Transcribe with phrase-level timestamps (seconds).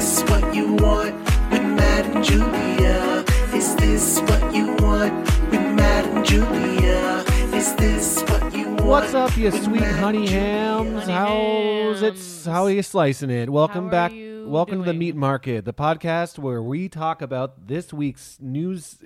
[0.00, 1.14] this what you want
[1.50, 3.22] with Matt and Julia?
[3.54, 5.12] Is this what you want
[5.50, 7.22] with Matt and Julia?
[7.54, 8.86] Is this what you want?
[8.86, 11.00] What's up, you sweet Matt honey hams?
[11.00, 12.50] Honey How's it?
[12.50, 13.50] How are you slicing it?
[13.50, 14.12] Welcome are back.
[14.12, 14.98] you Welcome to the doing?
[15.00, 19.04] Meat Market, the podcast where we talk about this week's news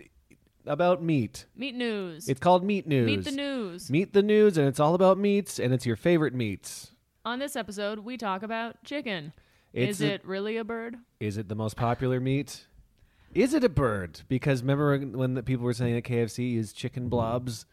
[0.64, 1.46] about meat.
[1.56, 2.28] Meat news.
[2.28, 3.06] It's called Meat News.
[3.06, 3.90] Meet the news.
[3.90, 6.92] Meet the news, and it's all about meats, and it's your favorite meats.
[7.24, 9.32] On this episode, we talk about chicken.
[9.74, 10.96] It's Is a- it really a bird?
[11.18, 12.66] Is it the most popular meat?
[13.34, 14.20] Is it a bird?
[14.28, 17.66] Because remember when the people were saying that KFC is chicken blobs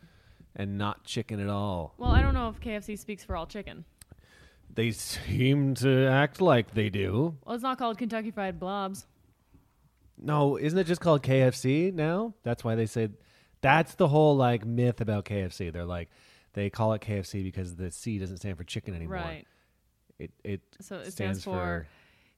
[0.55, 1.93] and not chicken at all?
[1.99, 3.85] Well, I don't know if KFC speaks for all chicken.
[4.73, 7.37] They seem to act like they do.
[7.45, 9.05] Well, it's not called Kentucky Fried Blobs.
[10.17, 12.33] No, isn't it just called KFC now?
[12.43, 13.09] That's why they say
[13.61, 15.71] that's the whole like myth about KFC.
[15.71, 16.09] They're like
[16.53, 19.17] they call it KFC because the C doesn't stand for chicken anymore.
[19.17, 19.45] Right.
[20.21, 21.87] It it So it stands, stands for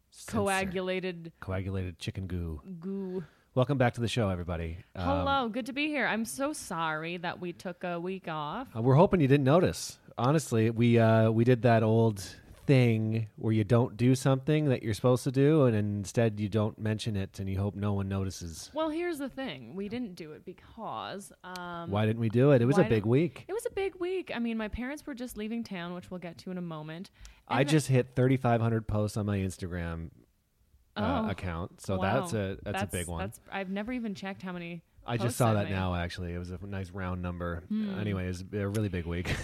[0.09, 2.61] censor- Coagulated coagulated chicken goo.
[2.79, 3.25] goo.
[3.55, 4.77] Welcome back to the show, everybody.
[4.95, 6.07] Um, Hello, good to be here.
[6.07, 8.69] I'm so sorry that we took a week off.
[8.75, 9.99] uh, we're hoping you didn't notice.
[10.17, 12.23] Honestly, we uh, we did that old
[12.65, 16.79] thing where you don't do something that you're supposed to do, and instead you don't
[16.79, 18.71] mention it, and you hope no one notices.
[18.73, 19.75] Well, here's the thing.
[19.75, 22.61] We didn't do it because um, Why didn't we do it?
[22.61, 23.43] It was a big week.
[23.49, 24.31] it was a big week.
[24.33, 27.11] I mean, my parents were just leaving town, which we'll get to in a moment.
[27.47, 30.09] I just hit 3,500 posts on my Instagram
[30.95, 32.01] uh, Oh, account, so wow.
[32.01, 33.19] that's a that's, a big one.
[33.19, 34.83] That's, I've never even checked how many.
[35.05, 35.71] I just saw that made.
[35.75, 35.95] now.
[35.95, 37.63] Actually, it was a nice round number.
[37.67, 37.99] Hmm.
[37.99, 39.35] Anyway, it was a really big week.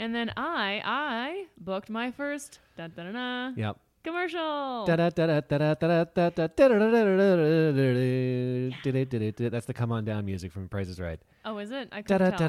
[0.00, 3.78] And then I, I booked my first da da da da yep.
[4.04, 4.84] commercial.
[4.86, 6.48] Da da da da da da da da.
[9.50, 11.18] That's the "Come On Down" music from Price is Right.
[11.44, 11.88] Oh, is it?
[11.90, 12.48] I couldn't tell.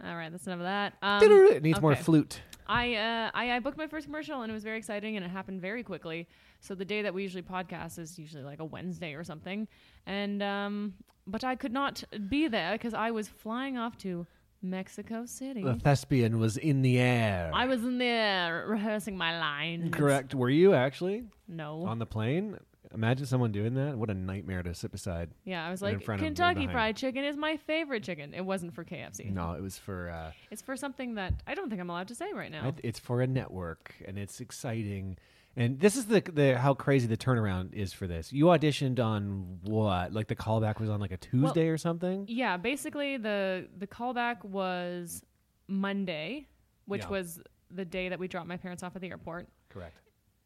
[0.00, 0.94] It All right, that's enough of that.
[1.02, 2.40] Um, needs more flute.
[2.68, 5.28] I, uh, I I booked my first commercial and it was very exciting and it
[5.28, 6.28] happened very quickly.
[6.60, 9.68] So the day that we usually podcast is usually like a Wednesday or something,
[10.06, 10.94] and um,
[11.26, 14.26] but I could not be there because I was flying off to
[14.62, 15.62] Mexico City.
[15.62, 17.50] The thespian was in the air.
[17.54, 19.94] I was in there rehearsing my lines.
[19.94, 20.34] Correct.
[20.34, 21.84] Were you actually No.
[21.86, 22.58] on the plane?
[22.94, 23.96] Imagine someone doing that.
[23.96, 25.30] What a nightmare to sit beside.
[25.44, 26.66] yeah, I was like, front of- and Kentucky.
[26.66, 28.32] Fried Chicken is my favorite chicken.
[28.34, 29.30] It wasn't for KFC.
[29.32, 30.10] No, it was for.
[30.10, 32.74] Uh, It's for something that I don't think I'm allowed to say right now.
[32.82, 35.16] It's for a network, and it's exciting.
[35.58, 38.32] And this is the the how crazy the turnaround is for this.
[38.32, 40.12] You auditioned on what?
[40.12, 42.26] Like the callback was on like a Tuesday or something.
[42.28, 45.22] yeah, basically the the callback was
[45.66, 46.46] Monday,
[46.86, 47.08] which Yeah.
[47.08, 49.48] was the day that we dropped my parents off at the airport.
[49.70, 49.96] Correct.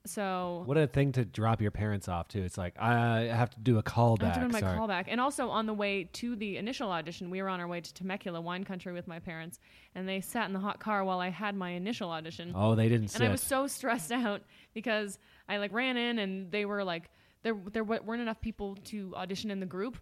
[0.06, 2.40] So What a thing to drop your parents off to.
[2.40, 4.22] It's like I have to do a callback.
[4.22, 4.78] have to to my sorry.
[4.78, 5.04] callback.
[5.08, 7.94] And also on the way to the initial audition, we were on our way to
[7.94, 9.60] Temecula wine country with my parents,
[9.94, 12.52] and they sat in the hot car while I had my initial audition.
[12.54, 13.20] Oh, they didn't sit.
[13.20, 15.18] and I was so stressed out because
[15.48, 17.10] I like ran in and they were like
[17.42, 19.98] there there weren't enough people to audition in the group.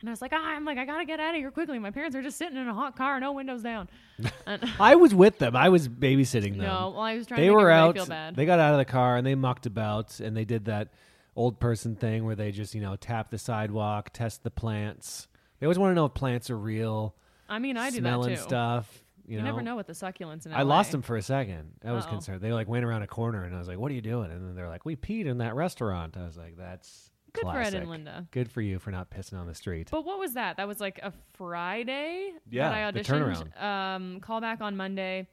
[0.00, 1.78] And I was like, ah, I'm like, I gotta get out of here quickly.
[1.78, 3.88] My parents are just sitting in a hot car, no windows down.
[4.46, 5.54] And I was with them.
[5.56, 6.62] I was babysitting them.
[6.66, 7.94] no, well, I was trying they to make were out.
[7.96, 8.34] feel bad.
[8.36, 10.88] They got out of the car and they mucked about and they did that
[11.36, 15.28] old person thing where they just you know tap the sidewalk, test the plants.
[15.60, 17.14] They always want to know if plants are real.
[17.48, 18.42] I mean, I do that smelling too.
[18.42, 19.02] stuff.
[19.26, 21.72] You, You, know, never know what the succulents in I lost them for a second.
[21.84, 22.10] I was Uh-oh.
[22.12, 22.40] concerned.
[22.40, 24.46] They like went around a corner, and I was like, "What are you doing?" And
[24.48, 27.10] then they're like, "We peed in that restaurant." I was like, "That's
[27.42, 28.26] Good for Ed and Linda.
[28.30, 30.56] Good for you for not pissing on the street." But what was that?
[30.56, 33.62] That was like a Friday Yeah, that I the auditioned.
[33.62, 35.28] Um, call back on Monday.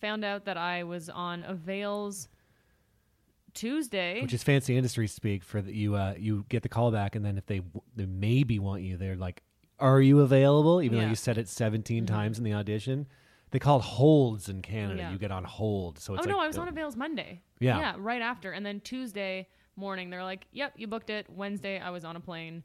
[0.00, 2.28] Found out that I was on Avails
[3.54, 4.20] Tuesday.
[4.20, 7.24] Which is fancy industry speak for that you uh, you get the call back, and
[7.24, 9.42] then if they w- they maybe want you, they're like,
[9.78, 11.10] "Are you available?" Even though Yeah.
[11.10, 13.06] you said it 17 times in the audition.
[13.50, 14.98] They call it holds in Canada.
[15.02, 15.12] Yeah.
[15.12, 17.42] You get on hold, so oh it's no, I was the- on Avails Monday.
[17.60, 17.78] Yeah.
[17.78, 19.46] yeah, right after, and then Tuesday
[19.76, 22.62] morning they're like, "Yep, you booked it." Wednesday I was on a plane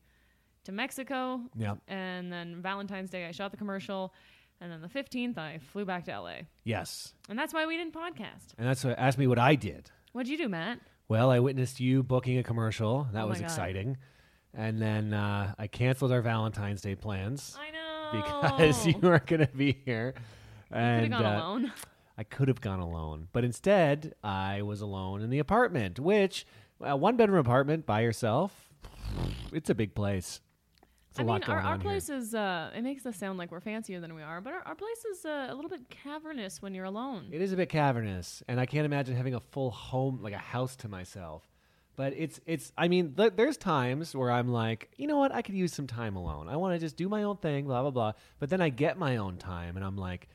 [0.66, 1.76] to Mexico, Yeah.
[1.88, 4.14] and then Valentine's Day I shot the commercial,
[4.62, 7.94] and then the fifteenth I flew back to LA, Yes, and that's why we didn't
[7.94, 8.54] podcast.
[8.58, 9.90] and that's what ask me what I did.
[10.12, 10.80] What'd you do, Matt?
[11.08, 13.08] Well, I witnessed you booking a commercial.
[13.14, 13.98] That Oh was exciting.
[14.54, 19.42] And then uh, I canceled our Valentine's Day plans I know because you weren't going
[19.42, 20.14] to be here.
[20.72, 21.72] could And have gone uh, alone.
[22.18, 26.46] I could have gone alone, but instead I was alone in the apartment, which
[26.88, 28.70] uh, one bedroom apartment by yourself.
[29.52, 30.42] It's a big place.
[31.10, 33.52] It's a I lot mean, our, our place is, uh, it makes us sound like
[33.52, 36.62] we're fancier than we are, but our, our place is uh, a little bit cavernous
[36.62, 37.30] when you're alone.
[37.32, 40.38] It is a bit cavernous, and I can't imagine having a full home, like a
[40.38, 41.50] house to myself.
[41.96, 42.72] But it's it's.
[42.78, 45.34] I mean, th- there's times where I'm like, you know what?
[45.34, 46.48] I could use some time alone.
[46.48, 48.14] I want to just do my own thing, blah blah blah.
[48.40, 50.30] But then I get my own time, and I'm like,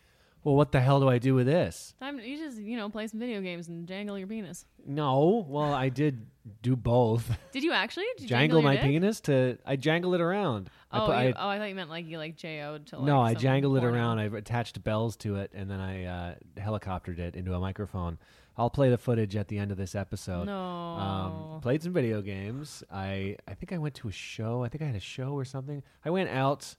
[0.45, 1.95] Well, what the hell do I do with this?
[1.99, 4.67] Time to, you just you know play some video games and jangle your penis.
[4.87, 5.45] No.
[5.49, 6.27] Well, I did
[6.63, 7.31] do both.
[7.53, 8.05] Did you actually?
[8.19, 8.83] Did you jangle your my dick?
[8.85, 10.69] penis to I jangle it around.
[10.93, 12.99] I Oh, put- you, I- oh, I thought you meant like you like jo to
[12.99, 13.97] like no, I some jangled it porno.
[13.97, 14.19] around.
[14.19, 18.19] I attached bells to it, and then I uh, helicoptered it into a microphone.
[18.59, 20.45] I'll play the footage at the end of this episode.
[20.45, 20.55] No.
[20.55, 22.85] Um, played some video games.
[22.93, 24.63] I I think I went to a show.
[24.63, 25.83] I think I had a show or something.
[26.05, 26.77] I went out,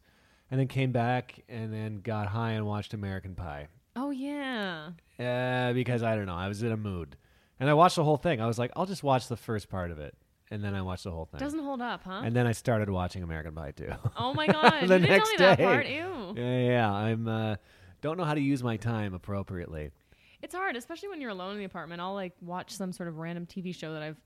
[0.52, 3.68] and then came back, and then got high and watched American Pie.
[3.96, 4.90] oh yeah.
[5.20, 7.16] Uh, because I don't know, I was in a mood,
[7.60, 8.42] and I watched the whole thing.
[8.42, 10.16] I was like, I'll just watch the first part of it,
[10.52, 11.40] and then I watched the whole thing.
[11.40, 12.22] Doesn't hold up, huh?
[12.24, 13.92] and then I started watching American Pie too.
[14.18, 14.88] oh my god.
[14.88, 15.64] the you next tell me that day.
[15.64, 15.88] part.
[15.88, 16.34] Ew.
[16.38, 16.92] yeah, yeah.
[16.94, 17.56] I'm uh,
[18.02, 19.92] don't know how to use my time appropriately.
[20.42, 22.02] It's hard, especially when you're alone in the apartment.
[22.02, 24.20] I'll like watch some sort of random TV show that I've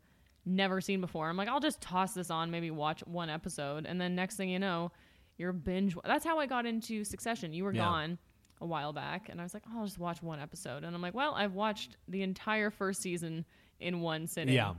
[0.46, 1.30] never seen before.
[1.30, 4.50] I'm like, I'll just toss this on, maybe watch one episode, and then next thing
[4.50, 4.92] you know,
[5.40, 5.96] you're binge.
[6.06, 7.54] That's how I got into Succession.
[7.54, 7.86] You were Yeah.
[7.86, 8.18] gone
[8.62, 11.02] a while back, and I was like, oh, I'll just watch one episode, and I'm
[11.02, 13.46] like, well, I've watched the entire first season
[13.80, 14.54] in one sitting.
[14.54, 14.74] Yeah.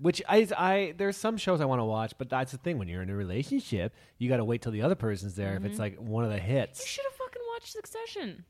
[0.00, 2.88] Which I, I there's some shows I want to watch, but that's the thing when
[2.88, 5.54] you're in a relationship, you got to wait till the other person's there.
[5.56, 8.44] If it's like one of the hits, You should have fucking watched Succession.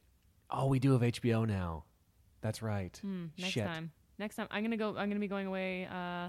[0.50, 1.85] Oh, we do have HBO now.
[2.43, 2.97] That's right.
[3.03, 3.67] Hmm, next Shit.
[3.67, 3.91] time.
[4.19, 4.91] Next time, I'm gonna go.
[4.97, 6.29] I'm gonna be going away uh,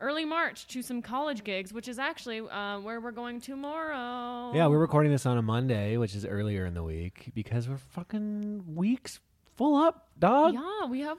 [0.00, 4.52] early March to some college gigs, which is actually uh, where we're going tomorrow.
[4.54, 7.78] Yeah, we're recording this on a Monday, which is earlier in the week because we're
[7.78, 9.20] fucking weeks
[9.56, 10.54] full up, dog.
[10.54, 11.18] Yeah, we have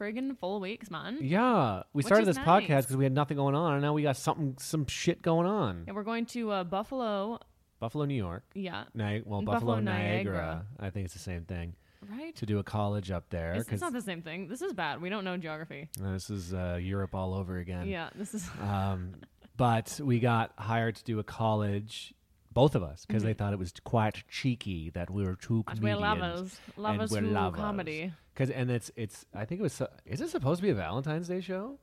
[0.00, 1.18] friggin' full weeks, man.
[1.20, 3.92] Yeah, we Which started is this podcast because we had nothing going on, and now
[3.92, 5.84] we got something, some shit going on.
[5.86, 7.40] And we're going to uh, Buffalo.
[7.78, 8.42] Buffalo, New York.
[8.54, 10.32] Yeah, Ni- well, Buffalo, Buffalo, Niagara.
[10.32, 10.66] Niagara.
[10.80, 11.74] I think it's the same thing.
[12.10, 12.34] Right.
[12.36, 14.48] To do a college up there It's, it's not the same thing.
[14.48, 15.00] This is bad.
[15.00, 15.88] We don't know geography.
[16.00, 17.86] this is uh, Europe all over again.
[17.88, 18.48] Yeah, this is.
[18.62, 19.14] Um,
[19.56, 22.12] but we got hired to do a college,
[22.52, 25.82] both of us, because they thought it was quite cheeky that we were two Mm-hmm.
[25.84, 26.00] We're comedians.
[26.02, 26.60] lovers.
[26.76, 27.60] Lovers we're who lovers.
[27.60, 28.12] comedy.
[28.34, 29.24] Cause, and it's it's.
[29.34, 29.72] I think it was.
[29.72, 31.78] su- Is it supposed to be a Valentine's Day show?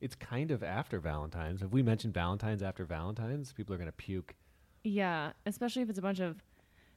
[0.00, 1.60] It's kind of after Valentine's.
[1.60, 4.34] If we mention Valentine's after Valentine's, people are gonna puke.
[4.84, 6.42] Yeah, especially if it's a bunch of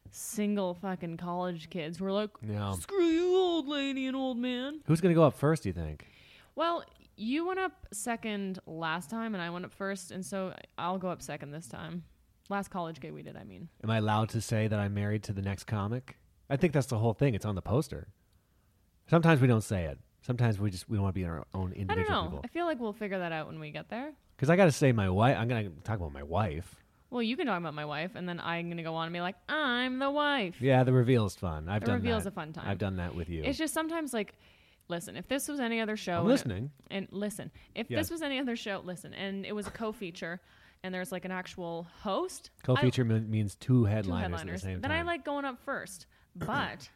[0.09, 2.73] single fucking college kids who are like, Yeah.
[2.73, 4.81] screw you, old lady and old man.
[4.85, 5.63] Who's gonna go up first?
[5.63, 6.07] Do you think?
[6.55, 6.83] Well,
[7.15, 11.09] you went up second last time, and I went up first, and so I'll go
[11.09, 12.03] up second this time.
[12.49, 13.69] Last college gig we did, I mean.
[13.83, 16.17] Am I allowed to say that I'm married to the next comic?
[16.49, 17.33] I think that's the whole thing.
[17.35, 18.09] It's on the poster.
[19.07, 19.99] Sometimes we don't say it.
[20.21, 22.23] Sometimes we just we don't want to be in our own I don't know.
[22.23, 22.41] people.
[22.43, 24.11] I feel like we'll figure that out when we get there.
[24.35, 25.37] Because I got to say, my wife.
[25.37, 26.75] I'm gonna talk about my wife.
[27.11, 29.19] Well, you can talk about my wife, and then I'm gonna go on and be
[29.21, 30.61] like, I'm the wife.
[30.61, 31.67] Yeah, the reveal is fun.
[31.67, 32.29] I've The done reveal's that.
[32.29, 32.63] a fun time.
[32.67, 33.43] I've done that with you.
[33.43, 34.33] It's just sometimes like,
[34.87, 36.71] listen, if this was any other show, I'm and it- listening.
[36.89, 37.99] and listen, if Yes.
[38.05, 40.39] this was any other show, listen, and it was a co-feature,
[40.83, 44.49] and there's like an actual host, I- Co-feature mean- means two two headliners, headliners.
[44.49, 44.99] at the same then time.
[44.99, 46.07] I like going up first.
[46.35, 46.89] But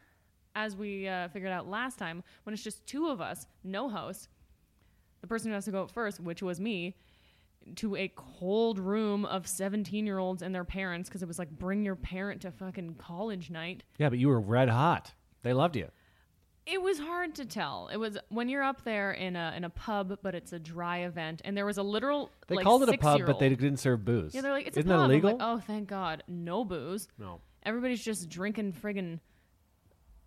[0.55, 4.29] as we uh, figured out last time, when it's just two of us, no host,
[5.19, 6.95] the person who has to go up first, which was me,
[7.75, 11.49] to a cold room of 17 year olds and their parents because it was like
[11.49, 13.83] bring your parent to fucking college night.
[13.97, 15.13] Yeah, but you were red hot.
[15.41, 15.89] They loved you.
[16.65, 17.89] It was hard to tell.
[17.93, 20.99] It was when you're up there in a in a pub, but it's a dry
[20.99, 22.31] event, and there was a literal.
[22.47, 24.33] They like, called it a pub, but they didn't serve booze.
[24.33, 25.01] Yeah, they're like, it's Isn't a pub.
[25.01, 25.31] that illegal?
[25.33, 27.07] like, oh, thank God, no booze.
[27.19, 27.39] no.
[27.63, 29.19] Everybody's just drinking friggin'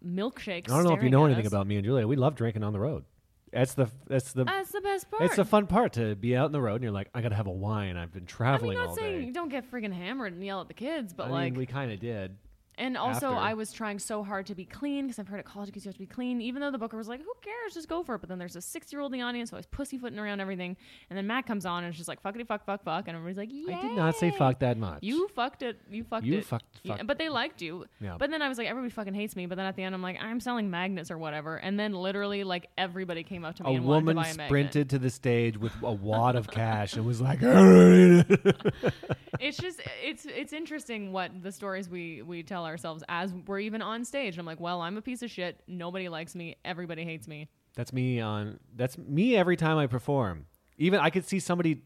[0.05, 0.71] milkshakes.
[0.71, 1.53] I don't know if you know anything us.
[1.53, 2.07] about me and Julia.
[2.07, 3.05] We love drinking on the road.
[3.53, 5.23] That's the that's the That's the best part.
[5.23, 7.35] it's the fun part to be out in the road and you're like, I gotta
[7.35, 7.97] have a wine.
[7.97, 9.27] I've been traveling I mean, not all saying day.
[9.27, 11.67] you don't get friggin' hammered and yell at the kids, but I like, mean, we
[11.67, 12.37] kind of did.
[12.79, 13.39] And also after.
[13.39, 15.89] I was trying so hard to be clean because I've heard at college kids you
[15.91, 16.41] have to be clean.
[16.41, 17.75] Even though the booker was like, "Who cares?
[17.75, 19.57] Just go for it." But then there's a six year old in the audience, so
[19.57, 20.77] I was pussyfooting around everything.
[21.11, 23.37] And then Matt comes on and it's just like fuckity fuck fuck fuck, and everybody's
[23.37, 25.01] like, "Yeah." I did not say fuck that much.
[25.03, 25.81] You fucked it.
[25.91, 26.45] You fucked You it.
[26.45, 27.85] fucked- Yeah, fuck- but they liked you.
[28.01, 28.17] Yeah.
[28.19, 29.47] But then I was like, everybody fucking hates me.
[29.47, 31.57] But then at the end, I'm like, I'm selling magnets or whatever.
[31.57, 34.23] And then literally, like everybody came up to me a and wanted to woman buy
[34.29, 34.47] a magnet.
[34.49, 37.39] sprinted to the stage with a wad of cash and was like,
[39.41, 43.83] it's just it's it's interesting what the stories we we tell ourselves as we're even
[43.83, 44.39] on stage.
[44.39, 45.61] I'm like, well, I'm a piece of shit.
[45.67, 46.57] Nobody likes me.
[46.65, 47.49] Everybody hates me.
[47.75, 48.61] That's me on.
[48.77, 50.47] That's me every time I perform.
[50.77, 51.83] Even I could see somebody.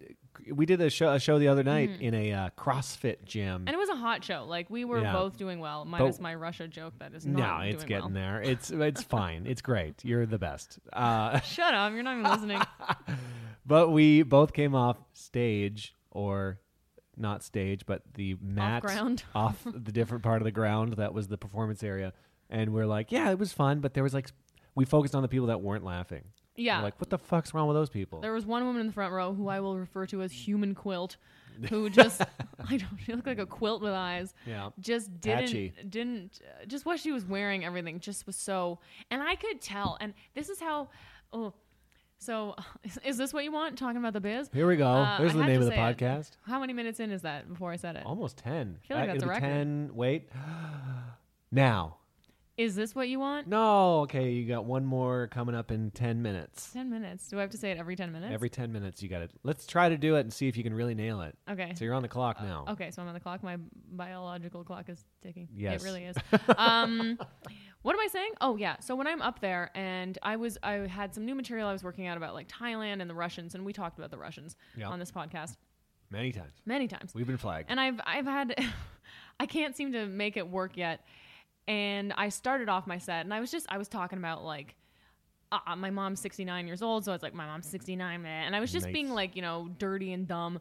[0.51, 3.61] We did a show, a show the other night in a uh, CrossFit gym.
[3.61, 3.69] Mm-hmm.
[3.69, 4.45] And it was a hot show.
[4.47, 5.12] Like we were Yeah.
[5.12, 8.23] both doing well, minus my Russia joke that is no, not it's doing getting well.
[8.23, 8.43] there.
[8.43, 9.47] It's it's fine.
[9.47, 10.05] It's great.
[10.05, 10.79] You're the best.
[10.93, 11.93] Uh, Shut up!
[11.93, 12.61] You're not even listening.
[13.67, 16.59] but we both came off stage or
[17.23, 19.25] not stage, but the mat ground.
[19.35, 22.12] off the different part of the ground that was the performance area,
[22.50, 24.29] and we're like, yeah, it was fun, but there was like
[24.75, 26.25] we focused on the people that weren't laughing.
[26.57, 26.79] Yeah.
[26.79, 28.21] We're like what the fuck's wrong with those people?
[28.21, 30.75] There was one woman in the front row who I will refer to as Human
[30.75, 31.17] Quilt.
[31.69, 32.23] who just
[32.71, 34.33] I don't she looked like a quilt with eyes.
[34.47, 34.71] Yeah.
[34.81, 35.73] Just didn't Patchy.
[35.88, 38.79] didn't uh, just what she was wearing everything just was so
[39.11, 40.88] and I could tell and this is how
[41.33, 41.52] oh
[42.23, 44.49] so is, is this what you want talking about the biz?
[44.52, 44.87] Here we go.
[44.87, 45.97] Uh, There's I the name of the say it.
[45.99, 46.31] podcast.
[46.43, 48.05] How many minutes in is that before I said it?
[48.07, 48.79] Almost 10.
[48.83, 49.43] I feel like Uh, that's a record.
[49.43, 49.91] 10.
[49.95, 50.29] Wait.
[51.50, 51.97] now.
[52.59, 53.49] Is this what you want?
[53.49, 54.00] No.
[54.00, 54.31] Okay.
[54.31, 56.71] You got one more coming up in 10 minutes.
[56.73, 57.29] 10 minutes.
[57.29, 58.33] Do I have to say it every 10 minutes?
[58.33, 59.31] Every 10 minutes, you got it.
[59.43, 61.37] Let's try to do it and see if you can really nail it.
[61.50, 61.73] Okay.
[61.75, 62.67] So you're on the clock now.
[62.69, 63.43] Okay, so I'm on the clock.
[63.43, 63.57] My
[63.91, 65.49] biological clock is ticking.
[65.57, 65.83] Yes.
[65.83, 66.17] It really is.
[66.59, 67.19] um,
[67.83, 68.33] what am I saying?
[68.41, 68.77] Oh yeah.
[68.81, 71.83] So when I'm up there and I was I had some new material I was
[71.85, 74.89] working out about like Thailand and the Russians and we talked about the Russians Yeah.
[74.89, 75.57] on this podcast
[76.11, 76.61] Many times.
[76.67, 77.15] many times.
[77.15, 77.71] We've been flagged.
[77.71, 78.55] And I've I've had
[79.41, 81.05] I can't seem to make it work yet.
[81.69, 84.75] And I started off my set and I was just I was talking about like
[85.51, 88.47] uh, my mom's 69 years old, so I was like, my mom's 69, man.
[88.47, 88.93] And I was just Nice.
[88.95, 90.59] being like, you know, dirty and dumb,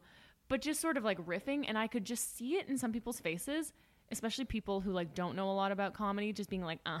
[0.48, 1.64] but just sort of like riffing.
[1.66, 3.72] And I could just see it in some people's faces,
[4.12, 7.00] especially people who like don't know a lot about comedy, just being like, uh,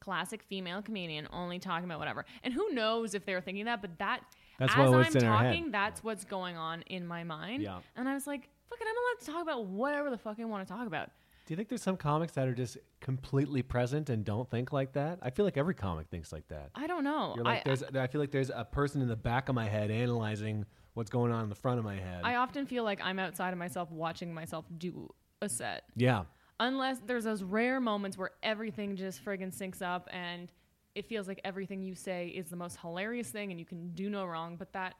[0.00, 2.24] classic female comedian, only talking about whatever.
[2.42, 4.20] And who knows if they were thinking that, but that,
[4.58, 7.62] That's as what I'm in talking, that's what's going on in my mind.
[7.62, 7.80] Yeah.
[7.96, 10.44] And I was like, fuck it, I'm allowed to talk about whatever the fuck I
[10.44, 11.10] want to talk about.
[11.46, 14.92] Do you think there's some comics that are just completely present and don't think like
[14.92, 15.18] that?
[15.20, 16.70] I feel like every comic thinks like that.
[16.74, 17.32] I don't know.
[17.34, 19.66] You're like, I, there's, I feel like there's a person in the back of my
[19.68, 20.64] head analyzing
[20.94, 22.20] what's going on in the front of my head.
[22.24, 25.84] I often feel like I'm outside of myself watching myself do a set.
[25.96, 26.22] yeah.
[26.60, 30.52] Unless there's those rare moments where everything just friggin' syncs up and
[30.94, 34.10] it feels like everything you say is the most hilarious thing and you can do
[34.10, 34.56] no wrong.
[34.56, 34.94] But that,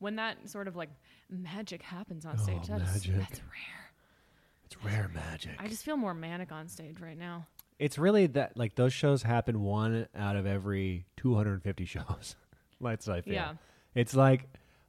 [0.00, 0.90] when that sort of like
[1.30, 3.16] magic happens on oh, stage, Oh, that's, magic.
[3.16, 3.92] that's rare.
[4.64, 5.52] It's rare magic.
[5.58, 7.46] I just feel more manic on stage right now.
[7.78, 12.34] It's really that like those shows happen one out of every 250 shows.
[12.80, 13.34] That's I feel.
[13.34, 13.52] Yeah.
[13.94, 14.48] It's like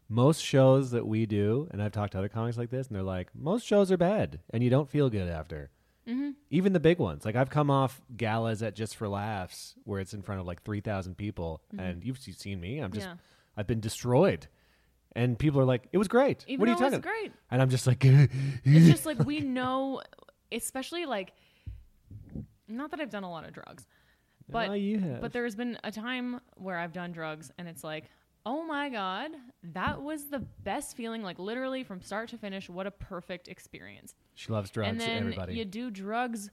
[0.10, 3.04] most shows that we do, and I've talked to other comics like this, and they're
[3.04, 5.70] like, most shows are bad, and you don't feel good after.
[6.10, 6.30] Mm-hmm.
[6.50, 7.24] Even the big ones.
[7.26, 10.64] Like I've come off galas at Just for Laughs, where it's in front of like
[10.64, 12.80] 3,000 people, and you've se- seen me.
[12.80, 13.16] I'm just, Mm-hmm.
[13.18, 13.22] Yeah.
[13.58, 14.48] I've been destroyed.
[15.16, 16.46] And people are like, it was great.
[16.48, 17.32] Even what are you talking was great.
[17.52, 20.02] And I'm just like, It's just like we know,
[20.52, 21.34] especially like,
[22.68, 23.88] not that I've done a lot of drugs,
[24.50, 28.06] but Oh, but there's been a time where I've done drugs and it's like,
[28.50, 29.32] oh my god,
[29.74, 31.22] that was the best feeling.
[31.22, 34.16] Like literally from start to finish, what a perfect experience.
[34.34, 34.90] she loves drugs.
[34.90, 35.54] and then everybody.
[35.54, 36.50] you do drugs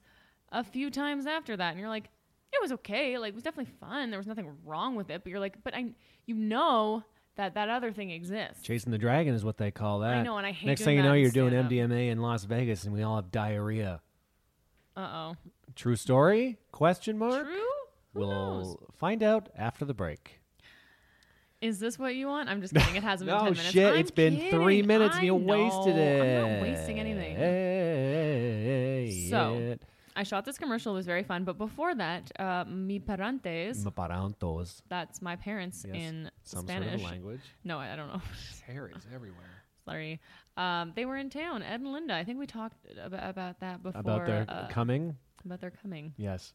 [0.51, 2.09] a few times after that, and you're like,
[2.53, 3.17] it was okay.
[3.17, 4.11] Like it was definitely fun.
[4.11, 5.23] There was nothing wrong with it.
[5.23, 5.93] But you're like, but I,
[6.27, 7.03] you know
[7.35, 8.61] that that other thing exists.
[8.61, 10.13] Chasing the dragon is what they call that.
[10.13, 11.53] I know, and I hate Next thing you know, you're doing.
[11.53, 14.01] MDMA in Las Vegas, and we all have diarrhea.
[14.95, 15.35] Uh oh.
[15.75, 16.57] True story?
[16.71, 17.43] Question mark.
[17.43, 17.55] True.
[18.13, 18.77] Who we'll knows?
[18.97, 20.41] find out after the break.
[21.61, 22.49] Is this what you want?
[22.49, 22.95] I'm just kidding.
[22.95, 23.69] It hasn't been No 10 minutes.
[23.71, 23.93] shit!
[23.93, 26.21] I'm it's been three minutes, I and you wasted it.
[26.43, 27.35] I'm not wasting anything.
[27.35, 29.75] Hey, So,
[30.15, 30.93] I shot this commercial.
[30.93, 31.43] It was very fun.
[31.43, 34.81] But before that, uh, mi parantes, Maparantos.
[34.89, 36.89] that's my parents Yes, in Some Spanish.
[36.89, 37.41] sort of language.
[37.63, 38.21] No, I I don't know.
[38.67, 39.63] Parrots everywhere.
[39.85, 40.19] Sorry.
[40.57, 42.13] Um, they were in town, Ed and Linda.
[42.15, 44.01] I think we talked about, about that before.
[44.01, 45.15] About their uh, coming.
[45.45, 46.13] about their coming.
[46.17, 46.53] Yes.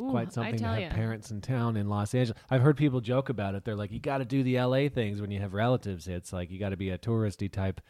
[0.00, 0.88] Ooh, Quite something to have ya.
[0.90, 2.40] parents in town in Los Angeles.
[2.50, 3.64] I've heard people joke about it.
[3.64, 6.08] They're like, you got to do the LA things when you have relatives.
[6.08, 7.80] It's like you got to be a touristy type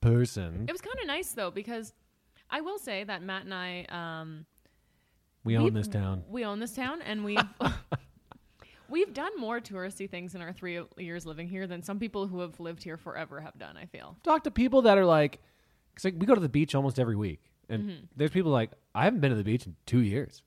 [0.00, 0.66] person.
[0.68, 1.92] It was kind of nice though because
[2.50, 4.46] I will say that Matt and I um,
[5.44, 6.22] We own this town.
[6.28, 7.38] We own this town, and we've
[8.88, 12.40] we've done more touristy things in our three years living here than some people who
[12.40, 13.76] have lived here forever have done.
[13.76, 14.16] I feel.
[14.22, 15.40] Talk to people that are like,
[15.94, 18.04] cause like we go to the beach almost every week, and Mm-hmm.
[18.16, 20.42] there's people like I haven't been to the beach in two years.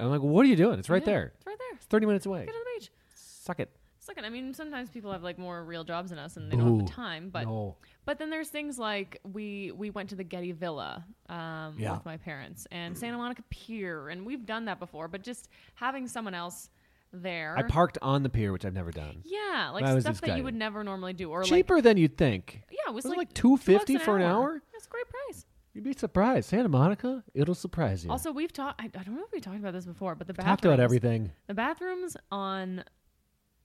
[0.00, 0.78] And I'm like, well, what are you doing?
[0.78, 1.32] It's right Yeah, there.
[1.36, 1.76] It's right there.
[1.76, 2.46] It's 30 minutes away.
[2.46, 2.90] Get to the beach.
[3.14, 3.70] Suck it.
[3.98, 6.66] Second, I mean, sometimes people have like more real jobs than us, and they don't
[6.66, 6.84] have Boo.
[6.86, 7.28] the time.
[7.30, 7.76] But no.
[8.06, 11.92] but then there's things like we we went to the Getty Villa um, Yeah.
[11.92, 15.06] with my parents and Santa Monica Pier, and we've done that before.
[15.06, 16.70] But just having someone else
[17.12, 19.20] there, I parked on the pier, which I've never done.
[19.24, 20.44] yeah, like That was stuff that you exciting.
[20.44, 22.62] would never normally do, or like Cheaper than you'd think.
[22.70, 24.62] yeah, it was, Was like like 250 two bucks for an hour?
[24.72, 25.44] That's a great price.
[25.80, 26.50] You'd be surprised.
[26.50, 28.10] Santa Monica, it'll surprise you.
[28.10, 28.78] Also, we've talked.
[28.82, 30.78] I, I don't know if we talked about this before, but the bathrooms, Talked about
[30.80, 31.32] everything.
[31.46, 32.84] The bathrooms on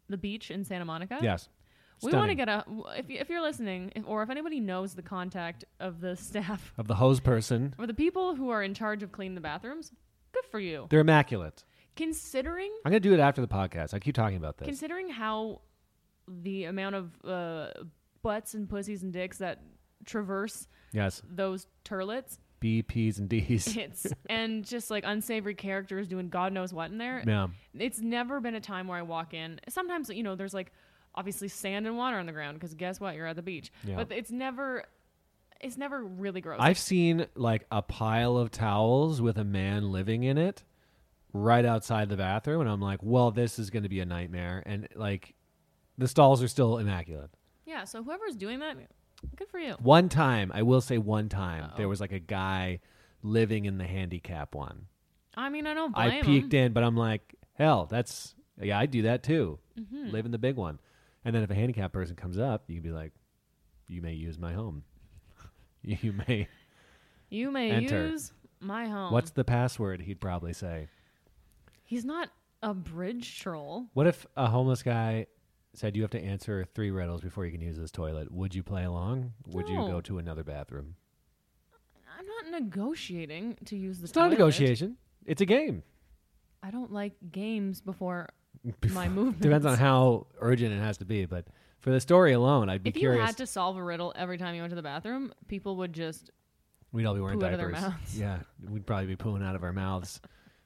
[0.07, 1.19] the beach in Santa Monica.
[1.22, 1.50] Yes.
[2.01, 2.38] we want to Stunning.
[2.38, 2.63] get a.
[2.98, 6.74] If you- if you're listening, if, or if anybody knows the contact of the staff
[6.77, 7.75] of the hose person.
[7.77, 9.91] or the people who are in charge of cleaning the bathrooms,
[10.31, 10.88] good for you.
[10.89, 11.65] They're immaculate.
[11.98, 13.93] Considering I'm gonna do it after the podcast.
[13.93, 14.67] I keep talking about this.
[14.67, 15.62] considering how
[16.29, 17.67] the amount of uh,
[18.22, 19.62] butts and pussies and dicks that
[20.05, 21.21] traverse yes.
[21.29, 22.39] those turlets.
[22.59, 23.75] B, P's, and D's.
[23.77, 27.24] It's and just like unsavory characters doing God knows what in there.
[27.25, 27.47] yeah.
[27.77, 29.59] It's never been a time where I walk in.
[29.69, 30.71] Sometimes you know there's like
[31.13, 33.15] obviously sand and water on the ground because guess what?
[33.15, 33.71] You're at the beach.
[33.83, 33.97] Yeah.
[33.97, 34.85] But it's never
[35.62, 36.57] it's never really gross.
[36.59, 40.63] I've seen like a pile of towels with a man living in it
[41.33, 44.63] right outside the bathroom, and I'm like, well, this is going to be a nightmare.
[44.65, 45.35] And like,
[45.97, 47.29] the stalls are still immaculate.
[47.65, 48.77] yeah, so whoever's doing that,
[49.36, 49.74] good for you.
[49.81, 51.89] One time, I will say, one time there Uh-oh.
[51.89, 52.79] was like a guy
[53.24, 54.86] living in the handicap one.
[55.36, 56.65] I mean, I don't blame I peeked him.
[56.67, 59.60] in, but I'm like, hell, that's yeah, I do that too.
[59.79, 60.12] Mm-hmm.
[60.12, 60.79] Live in the big one,
[61.25, 63.12] and then if a handicapped person comes up, you can be like,
[63.88, 64.84] you may use my home.
[65.84, 66.48] you may.
[67.29, 68.07] You may Enter.
[68.10, 68.31] use
[68.62, 69.12] my home.
[69.12, 70.01] What's the password?
[70.01, 70.88] He'd probably say.
[71.84, 72.29] He's not
[72.63, 73.88] a bridge troll.
[73.93, 75.27] What if a homeless guy
[75.77, 78.32] said you have to answer three riddles before you can use this toilet?
[78.32, 79.34] Would you play along?
[79.48, 79.88] Would you No.
[79.88, 80.96] go to another bathroom?
[82.17, 84.10] I'm not negotiating to use the toilet.
[84.10, 84.39] It's not a toilet.
[84.39, 84.98] negotiation.
[85.25, 85.84] It's a game.
[86.63, 88.29] I don't like games before
[88.91, 89.41] my movements.
[89.41, 91.48] Depends on how urgent it has to be, but
[91.79, 92.96] for the story alone, I'd be curious.
[92.96, 93.25] If you curious.
[93.27, 96.32] had to solve a riddle every time you went to the bathroom, people would just
[96.91, 97.89] We'd all be wearing poo out of their diapers.
[97.89, 98.20] mouths.
[98.20, 98.39] Yeah,
[98.70, 100.22] we'd probably be pooing out of our mouths.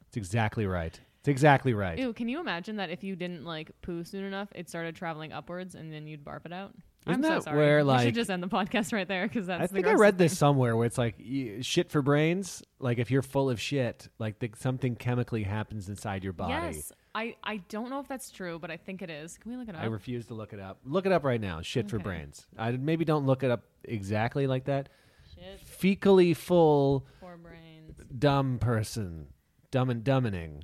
[0.07, 0.97] It's exactly right.
[1.19, 1.99] It's exactly right.
[1.99, 5.33] Ew, can you imagine that if you didn't like poo soon enough, it started traveling
[5.33, 6.73] upwards and then you'd barf it out?
[7.07, 7.57] Isn't I'm so that sorry.
[7.57, 9.93] where, we should just end the podcast right there because that's I the think I
[9.93, 12.61] read this somewhere where it's like y- shit for brains.
[12.79, 16.75] Like if you're full of shit, like the, something chemically happens inside your body.
[16.77, 19.37] Yes, I I don't know if that's true, but I think it is.
[19.37, 19.81] Can we look it up?
[19.81, 20.79] I refuse to look it up.
[20.85, 21.61] Look it up right now.
[21.61, 22.45] Shit for brains.
[22.57, 24.89] I maybe don't look it up exactly like that.
[25.35, 27.97] Shit Fecally full for brains.
[28.17, 29.27] dumb person.
[29.71, 30.63] Dumb and dumbening.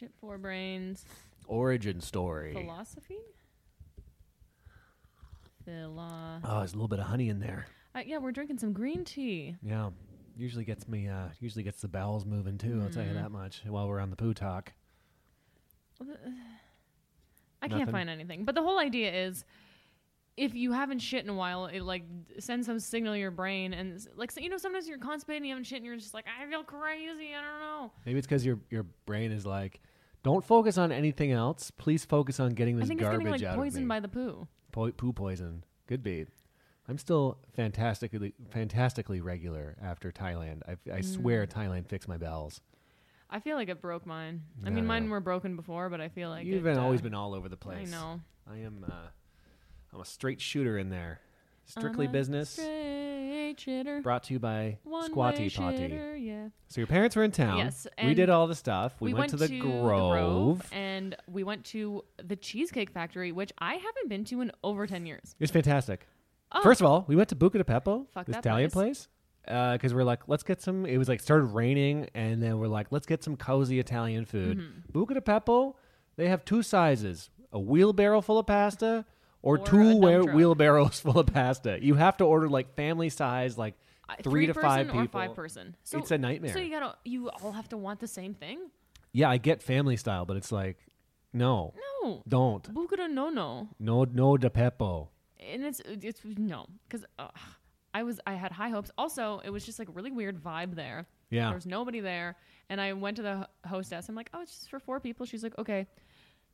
[0.00, 1.04] Shit for brains.
[1.46, 2.54] Origin story.
[2.54, 3.18] Philosophy.
[5.66, 6.40] Philo.
[6.42, 7.66] Oh, there's a little bit of honey in there.
[7.94, 9.56] Uh, yeah, we're drinking some green tea.
[9.62, 9.90] Yeah.
[10.38, 13.22] Usually gets me uh usually gets the bowels moving too, I'll tell you Mm.
[13.22, 13.60] that much.
[13.66, 14.72] While we're on the poo talk.
[16.00, 16.06] I
[17.66, 17.78] Nothing?
[17.78, 18.46] can't find anything.
[18.46, 19.44] But the whole idea is
[20.38, 22.04] if you haven't shit in a while, it like
[22.38, 25.46] sends some signal to your brain and like so, you know sometimes you're constipated and
[25.46, 27.92] you haven't shit and you're just like I feel crazy, I don't know.
[28.06, 29.82] Maybe it's because your your brain is like,
[30.22, 31.70] don't focus on anything else.
[31.70, 33.88] Please focus on getting I this think it's garbage getting like out poisoned of me.
[33.88, 34.48] by the poo.
[34.72, 35.64] Po- poo poison.
[35.86, 36.26] Could be.
[36.88, 40.62] I'm still fantastically fantastically regular after Thailand.
[40.68, 41.52] I, I swear Mm.
[41.52, 42.60] Thailand fixed my bowels.
[43.32, 44.42] I feel like it broke mine.
[44.64, 46.78] I No, mean, no, mine were broken before, but I feel like You've it, been
[46.78, 47.88] always uh, been all over the place.
[47.88, 48.20] I know.
[48.50, 48.84] I am.
[48.88, 48.92] Uh,
[49.94, 51.20] I'm a straight shooter in there.
[51.70, 52.58] Strictly business.
[53.56, 54.02] Shitter.
[54.02, 55.76] Brought to you by One Squatty Potty.
[55.76, 56.48] shitter, yeah.
[56.68, 57.58] So your parents were in town.
[57.58, 58.94] Yes, we did all the stuff.
[59.00, 60.62] We, went, to the Grove.
[60.72, 65.04] and we went to the Cheesecake Factory, which I haven't been to in over ten
[65.04, 65.34] years.
[65.38, 66.06] It was fantastic.
[66.52, 69.08] Oh, First of all, we went to Buca de Beppo, Fuck this Italian place,
[69.44, 70.86] because we're like, let's get some.
[70.86, 74.58] It was like started raining, and then we're like, let's get some cozy Italian food.
[74.58, 74.98] Mm-hmm.
[74.98, 75.74] Buca de Beppo,
[76.16, 79.04] they have two sizes: a wheelbarrow full of pasta,
[79.42, 81.78] or, Or two wheelbarrows full of pasta.
[81.82, 83.74] You have to order like family size, like
[84.08, 85.06] I- three, to five people.
[85.08, 85.76] five person.
[85.84, 86.52] So It's a nightmare.
[86.52, 88.70] So you gotta, you all have to want the same thing.
[89.12, 90.78] Yeah, I get family style, but it's like,
[91.32, 95.08] no, No, don't, Buca no no, no, no de Peppo.
[95.38, 97.28] and it's it's no because uh,
[97.94, 98.90] I was I had high hopes.
[98.98, 101.06] Also, it was just like a really weird vibe there.
[101.30, 102.36] Yeah, There was nobody there,
[102.68, 104.08] and I went to the hostess.
[104.08, 105.24] I'm like, oh, it's just for four people.
[105.26, 105.86] She's like, okay.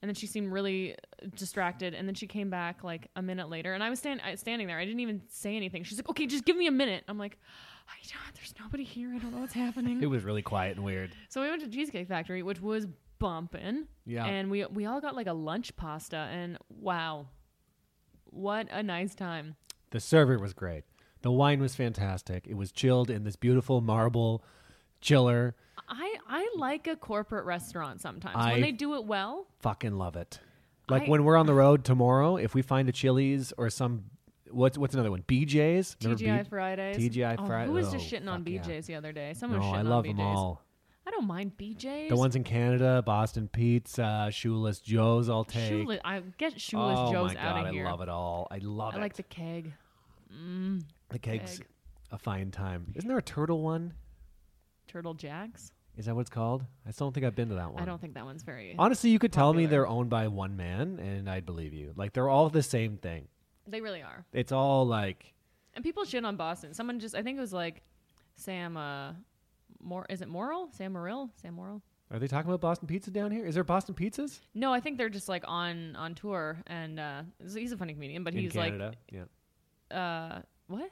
[0.07, 0.95] And then she seemed really
[1.35, 4.69] distracted, and then she came back like a minute later, and I was stand- standing
[4.69, 4.79] there.
[4.79, 5.83] I didn't even say anything.
[5.83, 7.03] She's like, okay, just give me a minute.
[7.09, 7.41] I'm like,
[7.89, 8.33] I don't.
[8.37, 9.13] There's nobody here.
[9.13, 10.01] I don't know what's happening.
[10.01, 11.11] it was really quiet and weird.
[11.29, 12.87] So we went to Cheesecake Factory, which was
[13.19, 13.89] bumping.
[14.05, 14.27] Yeah.
[14.27, 17.27] And we we all got like a lunch pasta, and wow,
[18.27, 19.57] what a nice time.
[19.91, 20.85] The server was great.
[21.23, 22.47] The wine was fantastic.
[22.47, 24.45] It was chilled in this beautiful marble
[25.01, 25.57] chiller.
[26.29, 29.47] I like a corporate restaurant sometimes I- when they do it well.
[29.61, 30.41] Fucking love it.
[30.89, 34.05] Like I- when we're on the road tomorrow, if we find a Chili's or some
[34.51, 35.23] what's what's another one?
[35.23, 35.97] BJ's.
[36.03, 36.97] Remember TGI B- Fridays.
[36.97, 37.69] TGI oh, Fridays.
[37.69, 38.61] Who was just Oh, shitting on fuck yeah.
[38.63, 39.35] BJ's the other day?
[39.35, 40.17] Someone No, was shitting I on love BJ's.
[40.17, 40.63] them all.
[41.07, 42.09] I don't mind BJ's.
[42.09, 45.29] The ones in Canada, Boston Pizza, Shoeless Joe's.
[45.29, 45.69] I'll take.
[45.69, 47.87] Shoeless, I get shoeless oh Joe's my out god, of here.
[47.87, 48.49] I love it all.
[48.51, 49.01] I love I it.
[49.01, 49.73] I like the keg.
[50.35, 51.67] Mm, the keg's keg.
[52.11, 52.93] a fine time.
[52.97, 53.95] Isn't there a turtle one?
[54.89, 55.71] Turtle Jacks.
[55.97, 56.65] Is that what it's called?
[56.87, 57.83] I still don't think I've been to that one.
[57.83, 58.75] I don't think that one's very.
[58.79, 59.71] Honestly, you could tell me popular.
[59.71, 61.93] they're owned by one man, and I'd believe you.
[61.97, 63.29] Like they're all the same thing.
[63.67, 64.25] They really are.
[64.33, 65.33] It's all like
[65.75, 66.75] And people shit on Boston.
[66.75, 67.83] Someone just, I think it was like
[68.37, 68.77] Sam.
[68.77, 69.13] Uh,
[69.83, 70.69] Mor- is it Morril?
[70.73, 71.31] Sam Morril?
[71.41, 71.81] Sam Morril?
[72.11, 73.45] Are they talking about Boston Pizza down here?
[73.47, 77.23] Is there Boston Pizzas No, I think they're just like on on tour, and uh,
[77.55, 78.93] he's a funny comedian, but in he's Canada?
[79.11, 79.21] yeah,
[79.91, 80.91] like, uh, what?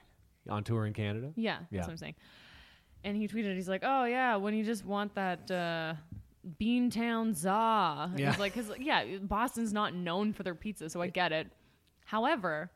[0.50, 1.32] on tour in Canada.
[1.36, 1.80] Yeah, that's Yeah.
[1.82, 2.14] what I'm saying.
[3.04, 5.94] And he tweeted, he's like, "Oh yeah, when you just want that uh,
[6.60, 8.30] Beantown za." Yeah.
[8.30, 11.48] It's like, cause yeah, Boston's not known for their pizza, so I get it.
[12.06, 12.70] However,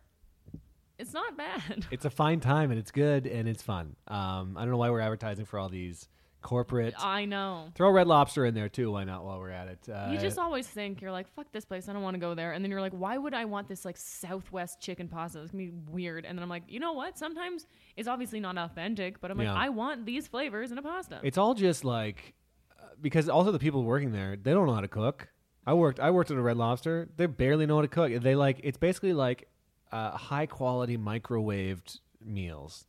[0.99, 1.87] it's not bad.
[1.91, 3.97] It's a fine time and it's good and it's fun.
[4.09, 6.09] Um, I don't know why we're advertising for all these
[6.43, 6.95] corporate.
[6.99, 7.71] I know.
[7.75, 8.91] Throw Red Lobster in there too.
[8.93, 9.25] Why not?
[9.25, 11.93] While we're at it, uh, You just always think you're like, fuck this place, I
[11.93, 13.97] don't want to go there, and then you're like, why would I want this like
[13.97, 15.41] Southwest chicken pasta?
[15.43, 16.25] It's gonna be weird.
[16.25, 17.19] And then I'm like, you know what?
[17.19, 19.55] Sometimes it's obviously not authentic, but I'm like, Yeah.
[19.55, 21.21] I want these flavors in a pasta.
[21.23, 22.35] it's all just like
[22.81, 25.29] uh, because also the people working there they don't know how to cook.
[25.67, 27.09] I worked I worked at a Red Lobster.
[27.17, 28.11] They barely know how to cook.
[28.23, 29.49] They like it's basically like
[29.93, 32.87] uh, high quality microwaved meals.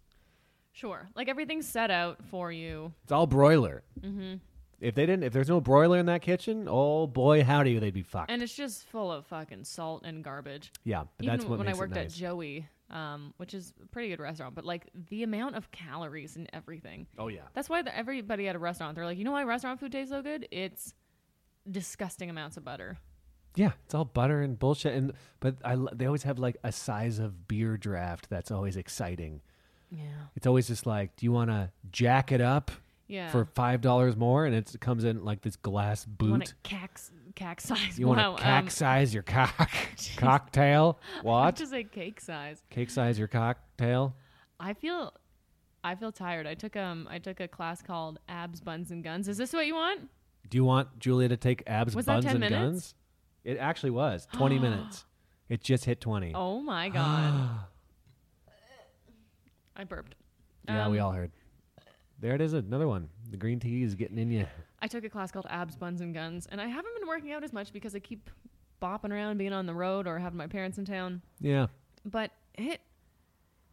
[0.72, 2.94] Sure, like everything's set out for you.
[3.04, 3.84] It's all broiler.
[4.02, 4.36] Mm-hmm.
[4.80, 8.02] If they didn't, if there's no broiler in that kitchen, oh boy, howdy, they'd be
[8.02, 8.32] fucked.
[8.32, 10.72] And it's just full of fucking salt and garbage.
[10.86, 12.12] yeah, but Even that's what when I worked it at.
[12.14, 16.50] Joey, um, which is a pretty good restaurant, but like the amount of calories and
[16.54, 17.08] everything.
[17.18, 19.82] oh yeah, That's why the, everybody at a restaurant, they're like, you know why restaurant
[19.82, 20.48] food tastes so good?
[20.50, 20.94] It's
[21.70, 22.98] disgusting amounts of butter.
[23.56, 24.94] yeah, it's all butter and bullshit.
[24.94, 29.42] And but I they always have like a size of beer draft that's always exciting.
[29.92, 30.04] Yeah.
[30.36, 32.72] It's always just like, do you want to jack it up
[33.08, 33.30] Yeah.
[33.32, 34.46] for five dollars more?
[34.46, 36.26] And it's, it comes in like this glass boot.
[36.26, 37.00] you want to cack,
[37.36, 37.98] cack size.
[37.98, 39.70] You want to cack um, size your cock
[40.18, 41.00] cocktail?
[41.24, 41.56] What?
[41.58, 42.62] to say cake size.
[42.70, 44.16] Cake size your cocktail?
[44.60, 45.14] I feel,
[45.84, 46.46] I feel tired.
[46.46, 49.28] I took um, I took a class called Abs, Buns, and Guns.
[49.28, 50.02] Is this what you want?
[50.50, 52.60] Do you want Julia to take abs, Was that buns, 10 and minutes?
[52.62, 52.96] guns?
[53.46, 55.06] It actually was twenty minutes.
[55.48, 56.34] It just hit twenty.
[56.36, 57.50] Oh my god.
[59.80, 60.16] I burped.
[60.68, 61.32] yeah, we Um, all heard.
[62.20, 63.08] There it is, another one.
[63.32, 64.46] The green tea is getting in you.
[64.82, 67.44] I took a class called Abs, Buns, and Guns, and I haven't been working out
[67.46, 68.30] as much because I keep
[68.82, 71.22] bopping around, being on the road, or having my parents in town.
[71.40, 71.68] Yeah.
[72.04, 72.82] But it,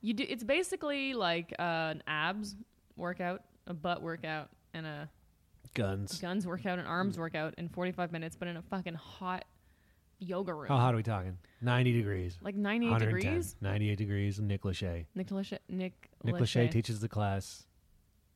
[0.00, 0.24] you do.
[0.28, 1.62] It's basically like uh,
[1.94, 2.54] an abs
[2.96, 5.08] workout, a butt workout, and a
[5.74, 6.20] Guns.
[6.20, 9.44] guns workout, and arms workout in 45 minutes, but in a fucking hot
[10.18, 11.38] yoga room, How hot are we talking?
[11.62, 12.38] 90 degrees.
[12.42, 13.30] like 98 110.
[13.30, 13.56] degrees.
[13.60, 14.40] 98 degrees.
[14.40, 15.06] Nick Lachey.
[15.14, 17.64] Nick Lachey, Nick, Nick Lachey teaches the class.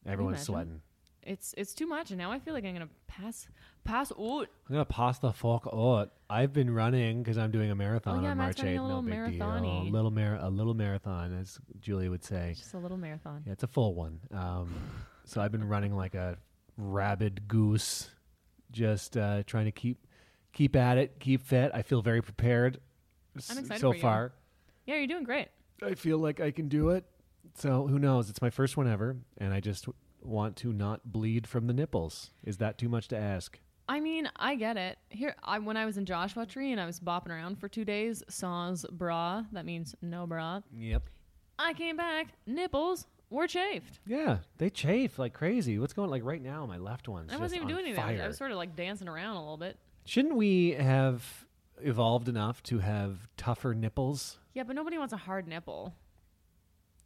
[0.06, 0.80] Everyone's sweating.
[1.22, 3.46] It's it's too much, and now I feel like I'm gonna pass
[3.84, 4.48] pass out.
[4.68, 6.12] I'm gonna pass the fuck out.
[6.30, 8.72] I've been running because I'm doing a marathon Oh, yeah, on Matt's March 8th.
[8.72, 9.46] a No little big deal.
[9.46, 12.54] A little mar- a little marathon, as Julia would say.
[12.56, 13.42] Just a little marathon.
[13.46, 14.20] Yeah, it's a full one.
[14.32, 14.72] Um,
[15.26, 16.38] so I've been running like a
[16.78, 18.08] rabid goose,
[18.72, 20.06] just uh, trying to keep
[20.60, 21.70] keep at it, keep fit.
[21.72, 22.80] I feel very prepared.
[23.34, 24.02] I'm excited so for you.
[24.02, 24.32] far.
[24.84, 25.48] Yeah, you're doing great.
[25.82, 27.06] I feel like I can do it.
[27.54, 28.28] So who knows?
[28.28, 29.86] It's my first one ever, and I just
[30.20, 32.32] want to not bleed from the nipples.
[32.44, 33.58] Is that too much to ask?
[33.88, 34.98] I mean, I get it.
[35.08, 37.86] Here, I when I was in Joshua Tree and I was bopping around for two
[37.86, 39.44] days, sans bra.
[39.52, 40.60] That means no bra.
[40.76, 41.08] Yep.
[41.58, 44.00] I came back, nipples were chafed.
[44.06, 45.78] Yeah, they chafe like crazy.
[45.78, 46.66] What's going like right now?
[46.66, 48.04] My left one's I wasn't even on doing anything.
[48.04, 48.28] I was- I fire.
[48.28, 49.78] was sort of like dancing around a little bit.
[50.10, 51.46] Shouldn't we have
[51.80, 54.40] evolved enough to have tougher nipples?
[54.54, 55.94] Yeah, but nobody wants a hard nipple.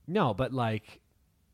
[0.06, 1.00] No, but like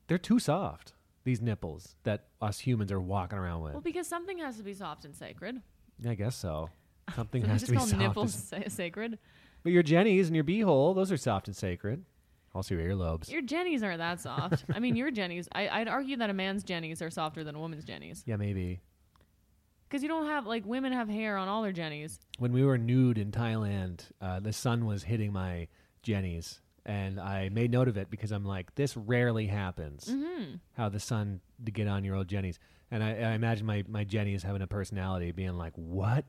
[0.07, 0.93] they're too soft.
[1.25, 3.73] These nipples that us humans are walking around with.
[3.73, 5.61] Well, because something has to be soft and sacred.
[6.07, 6.71] I guess so.
[7.17, 7.97] Something So has to be soft.
[7.97, 9.19] nipples sa- sacred.
[9.65, 12.05] But your jennies and your beehole, those are soft and sacred.
[12.55, 13.29] Also your earlobes.
[13.29, 14.65] Your jennies aren't that soft.
[14.73, 15.49] I mean, your jennies.
[15.51, 18.23] I, I'd argue that a man's jennies are softer than a woman's jennies.
[18.25, 18.83] yeah, maybe.
[19.91, 22.21] Because you don't have like women have hair on all their jennies.
[22.39, 25.67] When we were nude in Thailand, uh, the sun was hitting my
[26.05, 30.05] jennies, and I made note of it because I'm like, this rarely happens.
[30.07, 30.55] Mm-hmm.
[30.77, 32.61] How the sun to get on your old jennies,
[32.93, 36.25] and I, I imagine my my jennies having a personality, being like, what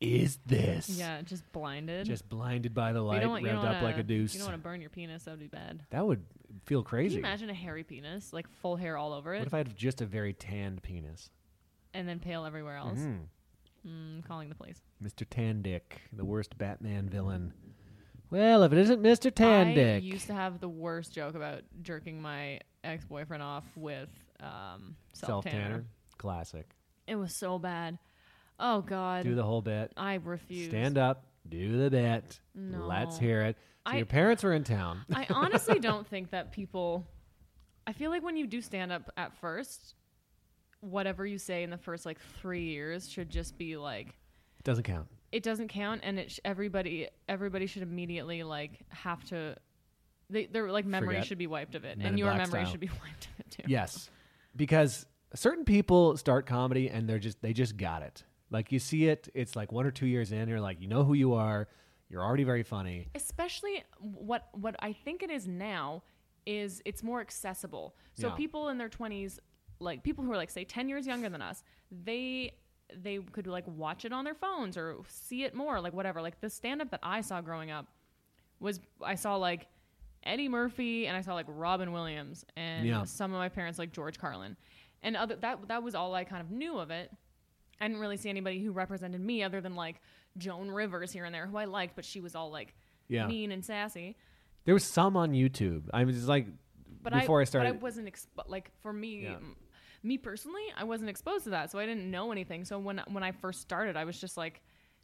[0.00, 0.88] is this?
[0.88, 2.06] Yeah, just blinded.
[2.06, 4.34] Just blinded by the light, want- revved up like wanna- a deuce.
[4.34, 5.24] You don't want to burn your penis.
[5.24, 5.80] That would be bad.
[5.90, 6.24] that would
[6.64, 7.14] feel Can crazy.
[7.14, 9.38] you imagine a hairy penis, like full hair all over it?
[9.38, 11.30] What if I had just a very tanned penis?
[11.96, 12.98] And then pale everywhere else?
[12.98, 13.18] Mm.
[13.86, 14.80] Mm, calling the police.
[15.02, 15.24] Mr.
[15.28, 17.52] Tandick, the worst Batman villain.
[18.30, 19.30] Well, if it isn't Mr.
[19.30, 19.72] Tandick.
[19.78, 20.02] I Tandick.
[20.02, 24.08] used to have the worst joke about jerking my ex-boyfriend off with
[24.40, 25.62] um, self Self tanner.
[25.62, 25.84] tanner.
[26.18, 26.66] Classic.
[27.06, 27.98] It was so bad.
[28.58, 29.92] Oh God, Do the whole bit.
[29.96, 30.70] I refuse.
[30.70, 31.24] Stand up.
[31.48, 32.40] Do the bit.
[32.56, 33.20] Let's No.
[33.20, 33.56] hear it.
[33.86, 35.04] So I- your parents were in town.
[35.14, 37.06] I honestly don't think that people.
[37.86, 39.94] I feel like when you do stand up at first,
[40.80, 44.08] whatever you say in the first like three years should just be like
[44.58, 45.06] It Doesn't count.
[45.32, 49.56] it doesn't count, and it sh- everybody everybody should immediately like have to.
[50.28, 51.26] They, their like memory Forget.
[51.26, 52.70] should be wiped of it, Men and in your Black memory style.
[52.72, 53.62] should be wiped of it too.
[53.68, 54.10] Yes.
[54.56, 58.24] Because certain people start comedy and they're just they just got it.
[58.50, 61.04] Like you see it, it's like one or two years in, you're like, you know
[61.04, 61.68] who you are,
[62.08, 63.08] you're already very funny.
[63.14, 66.02] especially what what I think it is now
[66.46, 67.94] is it's more accessible.
[68.14, 68.34] So Yeah.
[68.34, 69.38] people in their 20s
[69.78, 72.52] like people who are like say 10 years younger than us, they
[72.94, 76.22] they could like watch it on their phones or see it more like whatever.
[76.22, 77.86] Like the stand up that I saw growing up
[78.60, 79.66] was I saw like
[80.22, 83.04] Eddie Murphy and I saw like Robin Williams and Yeah.
[83.04, 84.56] some of my parents like George Carlin.
[85.02, 87.10] And other that that was all I kind of knew of it.
[87.80, 90.00] I didn't really see anybody who represented me other than like
[90.38, 92.74] Joan Rivers here and there who I liked, but she was all like
[93.08, 93.26] Yeah.
[93.26, 94.16] mean and sassy.
[94.64, 95.90] There was some on YouTube.
[95.92, 96.46] I was like,
[97.02, 97.72] But before I, I, started.
[97.74, 98.14] but I wasn't
[98.48, 99.34] like for me, Yeah.
[99.34, 99.56] m-
[100.06, 102.64] me personally, I wasn't exposed to that, so I didn't know anything.
[102.64, 104.62] So when when I first started, I was just like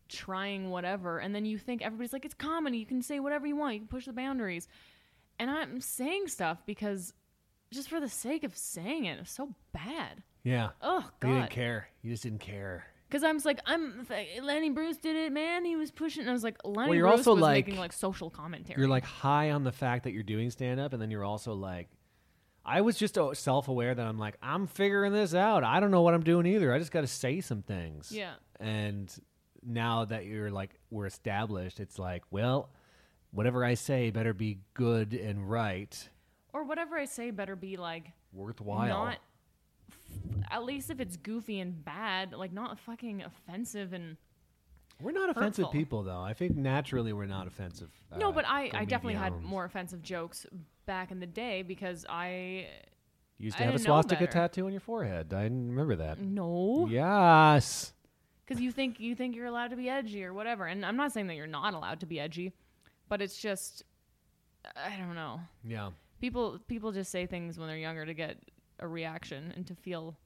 [0.08, 3.56] trying whatever, and then you think everybody's like, it's comedy, you can say whatever you
[3.56, 4.68] want, you can push the boundaries,
[5.38, 7.12] and I'm saying stuff because
[7.72, 10.22] just for the sake of saying it, it's so bad.
[10.44, 10.70] yeah.
[10.82, 11.28] Oh God.
[11.28, 11.88] You didn't care.
[12.02, 12.84] You just didn't care.
[13.08, 14.06] because I'm like, I'm
[14.42, 15.64] Lenny Bruce did it, man.
[15.64, 16.20] He was pushing.
[16.22, 18.78] And I was like, Lenny you're Bruce also, was like- making like social commentary.
[18.78, 21.54] You're like high on the fact that you're doing stand up, and then you're also
[21.54, 21.88] like,
[22.64, 25.64] I was just self aware that I'm like, I'm figuring this out.
[25.64, 26.72] I don't know what I'm doing either.
[26.72, 28.12] I just got to say some things.
[28.12, 28.34] yeah.
[28.60, 29.12] And
[29.64, 32.70] now that you're like, we're established, it's like, well,
[33.32, 36.08] whatever I say better be good and right,
[36.52, 38.86] Or whatever I say better be like worthwhile.
[38.88, 39.18] not
[40.50, 44.16] at least if it's goofy and bad, like not fucking offensive and
[45.00, 45.72] we're not offensive hurtful.
[45.72, 46.20] people, though.
[46.20, 47.90] I think naturally we're not offensive.
[48.16, 48.28] no.
[48.28, 50.46] uh, But I, I definitely had more offensive jokes
[50.86, 52.66] back in the day because I
[53.38, 54.32] You used to I have a didn't know swastika better.
[54.32, 55.32] tattoo on your forehead.
[55.32, 56.18] I remember that.
[56.20, 57.92] no Yes.
[58.44, 61.12] because you think you think you're allowed to be edgy or whatever, and I'm not
[61.12, 62.52] saying that you're not allowed to be edgy,
[63.08, 63.82] but it's just
[64.76, 65.40] I don't know.
[65.64, 65.90] Yeah.
[66.20, 68.36] People people just say things when they're younger to get
[68.78, 70.16] a reaction and to feel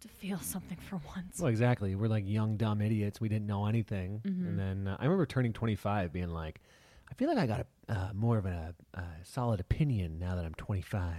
[0.00, 1.40] to feel something for once.
[1.40, 1.94] Well, exactly.
[1.94, 3.20] We're like young, dumb idiots.
[3.20, 4.20] We didn't know anything.
[4.24, 4.46] Mm-hmm.
[4.46, 6.60] And then uh, I remember turning 25 being like,
[7.10, 10.44] I feel like I got a, uh, more of a, uh solid opinion now that
[10.44, 11.14] I'm 25.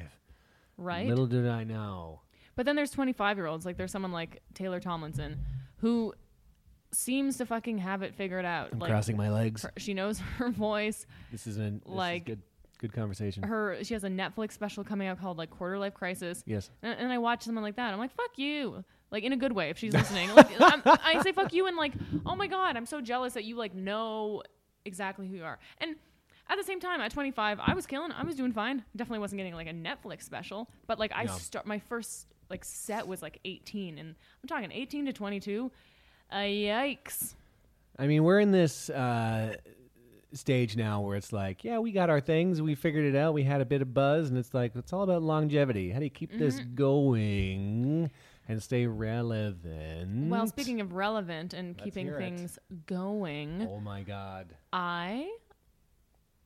[0.78, 1.08] right?
[1.08, 2.22] Little did I know.
[2.56, 3.66] But then there's 25 year olds.
[3.66, 5.40] Like there's someone like Taylor Tomlinson
[5.78, 6.14] who
[6.94, 8.70] seems to fucking have it figured out.
[8.72, 9.64] I'm like crossing my legs.
[9.64, 11.06] her- she knows her voice.
[11.32, 12.42] This is an this like, is good,
[12.80, 13.44] good conversation.
[13.44, 16.44] Her she has a Netflix special coming out called like Quarter Life Crisis.
[16.46, 16.70] yes.
[16.82, 17.92] And, and I watch someone like that.
[17.94, 18.84] I'm like, fuck you.
[19.12, 20.34] Like in a good way if she's listening.
[20.34, 21.94] Like I'm, I say fuck you and like,
[22.26, 24.42] oh my god, I'm so jealous that you like know
[24.86, 25.60] exactly who you are.
[25.80, 25.96] And
[26.50, 28.12] at the same time, at 25, I was killing.
[28.12, 28.84] I was doing fine.
[28.96, 31.32] Definitely wasn't getting like a Netflix special, but like I Yeah.
[31.32, 34.10] start my first like set was like 18, and
[34.44, 35.72] I'm talking 18 to 22.
[36.32, 37.36] Uh, yikes!
[37.98, 39.56] I mean, we're in this uh,
[40.34, 42.62] stage now where it's like, yeah, we got our things.
[42.62, 43.34] We figured it out.
[43.34, 44.30] We had a bit of buzz.
[44.30, 45.92] And it's like, it's all about longevity.
[45.92, 46.76] How do you keep this Mm-hmm.
[46.76, 48.12] going
[48.48, 50.30] and stay relevant?
[50.30, 52.20] Well, speaking of relevant and Let's keeping hear it.
[52.20, 54.48] things going, Oh, my God.
[54.74, 55.30] I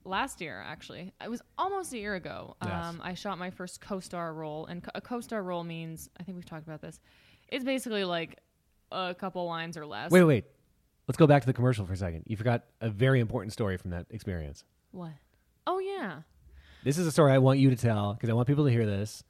[0.06, 2.72] last year actually it was almost a year ago Yes.
[2.86, 6.36] um, i shot my first co-star role and co- a co-star role means i think
[6.36, 7.00] we've talked about this
[7.50, 8.40] it's basically like
[8.92, 10.46] a couple lines or less Wait, wait.
[11.08, 12.24] Let's go back to the commercial for a second.
[12.28, 14.64] You forgot a very important story from that experience.
[14.92, 15.12] what
[15.68, 16.22] oh yeah
[16.84, 18.86] This is a story I want you to tell because I want people to hear
[18.86, 19.24] this.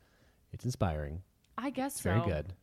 [0.52, 1.22] It's inspiring.
[1.58, 2.54] i guess It's so very good.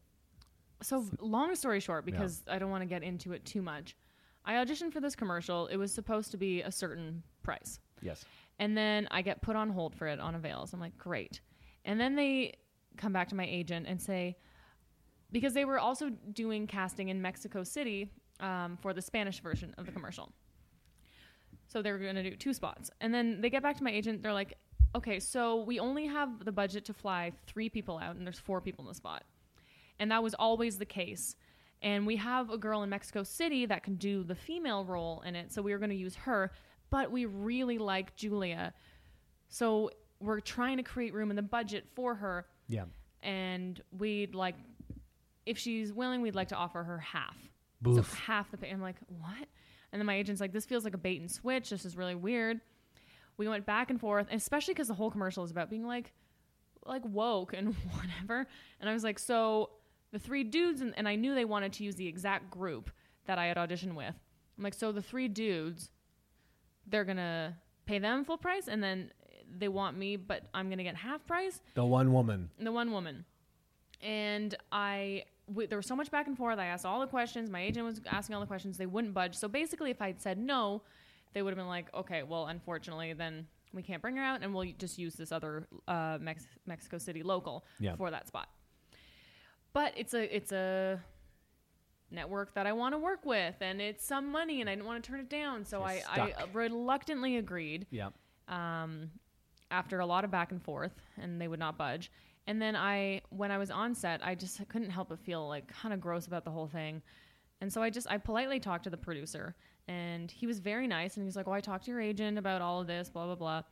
[0.82, 3.96] so long story short because i don't want to get into it too much
[4.44, 8.24] i auditioned for this commercial it was supposed to be a certain price Yes.
[8.58, 10.72] And then I get put on hold for it on Avails.
[10.72, 11.40] I'm like, great.
[11.84, 12.54] And then they
[12.96, 14.36] come back to my agent and say,
[15.32, 19.86] because they were also doing casting in Mexico City um, for the Spanish version of
[19.86, 20.32] the commercial.
[21.68, 22.90] So they were going to do two spots.
[23.00, 24.22] And then they get back to my agent.
[24.22, 24.54] They're like,
[24.94, 28.60] okay, so we only have the budget to fly three people out, and there's four
[28.60, 29.24] people in the spot.
[29.98, 31.36] And that was always the case.
[31.82, 35.34] And we have a girl in Mexico City that can do the female role in
[35.34, 35.52] it.
[35.52, 36.52] So we were going to use her.
[36.90, 38.72] But we really like Julia.
[39.48, 42.46] So we're trying to create room in the budget for her.
[42.68, 42.84] Yeah.
[43.22, 44.54] And we'd like,
[45.44, 47.36] if she's willing, we'd like to offer her half.
[47.82, 47.96] Boof.
[47.96, 48.70] So half the pay.
[48.70, 49.48] I'm like, what?
[49.92, 51.70] And then my agent's like, this feels like a bait and switch.
[51.70, 52.60] This is really weird.
[53.36, 56.12] We went back and forth, especially because the whole commercial is about being like,
[56.86, 58.46] like woke and whatever.
[58.80, 59.70] And I was like, so
[60.12, 62.90] the three dudes, and, and I knew they wanted to use the exact group
[63.26, 64.14] that I had auditioned with.
[64.56, 65.90] I'm like, so the three dudes,
[66.86, 69.12] they're gonna pay them full price, and then
[69.58, 71.60] they want me, but I'm gonna get half price?
[71.74, 72.50] The one woman.
[72.58, 73.24] the one woman.
[74.02, 76.58] And i w- there was so much back and forth.
[76.58, 77.48] I asked all the questions.
[77.50, 78.76] My agent was asking all the questions.
[78.76, 79.34] They wouldn't budge.
[79.34, 80.82] So basically if i'd said no
[81.32, 84.54] they would have been like okay well unfortunately then we can't bring her out and
[84.54, 87.94] we'll just use this other uh, Mex- mexico city local Yeah.
[87.96, 88.48] for that spot.
[89.72, 91.00] But it's a it's a
[92.10, 95.02] network that i want to work with and it's some money and i didn't want
[95.02, 98.10] to turn it down so I, I reluctantly agreed Yeah.
[98.48, 99.10] um,
[99.70, 102.12] after a lot of back and forth, and they would not budge.
[102.46, 105.66] And then I, when I was on set, I just couldn't help but feel like
[105.66, 107.02] kind of gross about the whole thing.
[107.60, 109.56] And so I just, I politely talked to the producer,
[109.88, 112.62] and he was very nice, and he's like, "Well, I talked to your agent about
[112.62, 113.62] all of this, blah blah blah."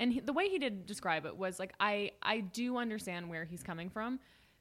[0.00, 3.44] And he, the way he did describe it was like I I do understand where
[3.44, 4.18] he's coming from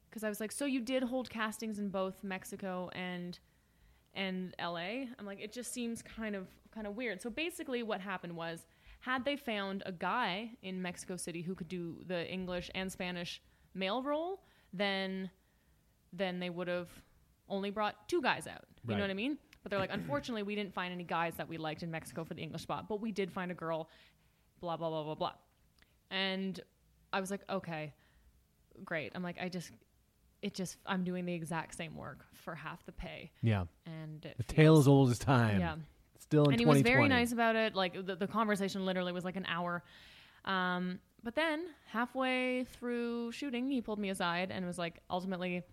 [0.10, 3.38] because I was like, so you did hold castings in both Mexico and
[4.14, 5.06] and LA.
[5.20, 7.22] I'm like, it just seems kind of kind of weird.
[7.22, 8.66] So basically, what happened was,
[9.02, 13.42] had they found a guy in Mexico City who could do the English and Spanish
[13.74, 15.30] male role, then
[16.14, 16.90] then they would have
[17.50, 18.64] only brought two guys out.
[18.84, 18.98] You Right.
[18.98, 19.38] know what I mean?
[19.64, 22.34] But they're like, unfortunately, we didn't find any guys that we liked in Mexico for
[22.36, 23.90] the English spot, but we did find a girl.
[24.62, 25.34] Blah blah blah blah blah.
[26.10, 26.60] And
[27.12, 27.94] I was like, okay,
[28.86, 29.12] great.
[29.16, 29.72] I'm like, I just,
[30.46, 33.66] it just, I'm doing the exact same work for half the pay, Yeah.
[33.86, 35.60] and The feels- tale as old as time.
[35.60, 35.76] yeah.
[36.20, 37.76] Still in and he was very nice about it.
[37.76, 39.84] Like the, the conversation literally was like an hour.
[40.46, 45.64] Um, but then halfway through shooting, he pulled me aside and was like, ultimately,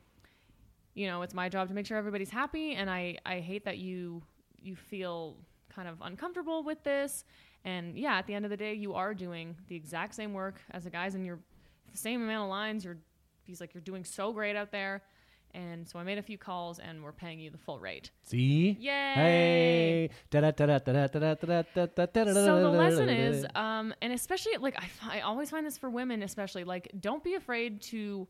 [0.95, 3.79] you know, it's my job to make sure everybody's happy, and I I hate that
[3.79, 4.23] you
[4.61, 5.37] you feel
[5.75, 7.25] kind of uncomfortable with this.
[7.65, 10.61] And yeah, at the end of the day, you are doing the exact same work
[10.71, 11.41] as the guys, and you're
[11.91, 12.85] the same amount of lines.
[12.85, 12.99] You're
[13.45, 15.03] he's like you're doing so great out there.
[15.55, 18.11] And so I made a few calls, and we're paying you the full rate.
[18.23, 18.75] See?
[18.81, 19.13] Yay!
[19.15, 20.11] Hey.
[22.33, 25.91] So the lesson is, um, and especially like I, f- I always find this for
[25.91, 28.27] women, especially like don't be afraid to,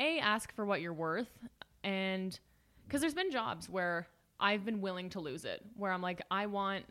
[0.00, 1.30] a ask for what you're worth,
[1.84, 2.36] and
[2.88, 4.08] because there's been jobs where
[4.40, 6.86] I've been willing to lose it, where I'm like I want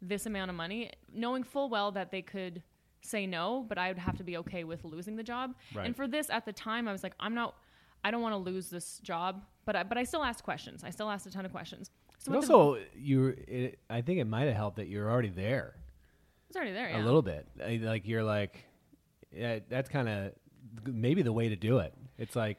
[0.00, 2.62] this amount of money, knowing full well that they could
[3.04, 5.54] say no, but I would have to be okay with losing the job.
[5.74, 5.86] Right.
[5.86, 7.54] And for this, at the time, I was like, I'm not,
[8.02, 10.82] I don't want to lose this job, but I, but I still asked questions.
[10.82, 11.90] I still asked a ton of questions.
[12.18, 13.26] So But with the- also, you.
[13.46, 15.74] It, I think it might have helped that you're already there
[16.48, 16.94] it's already there.
[16.94, 17.46] a little bit.
[17.62, 18.64] I- Like you're like,
[19.32, 20.32] yeah, that's kind of
[20.86, 21.92] maybe the way to do it.
[22.16, 22.58] It's like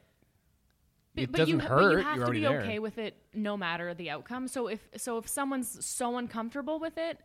[1.15, 1.93] But- it but doesn't you, hurt.
[1.95, 2.61] But you have you're to be there.
[2.61, 4.47] okay with it, no matter the outcome.
[4.47, 7.19] So if so, if someone's so uncomfortable with it,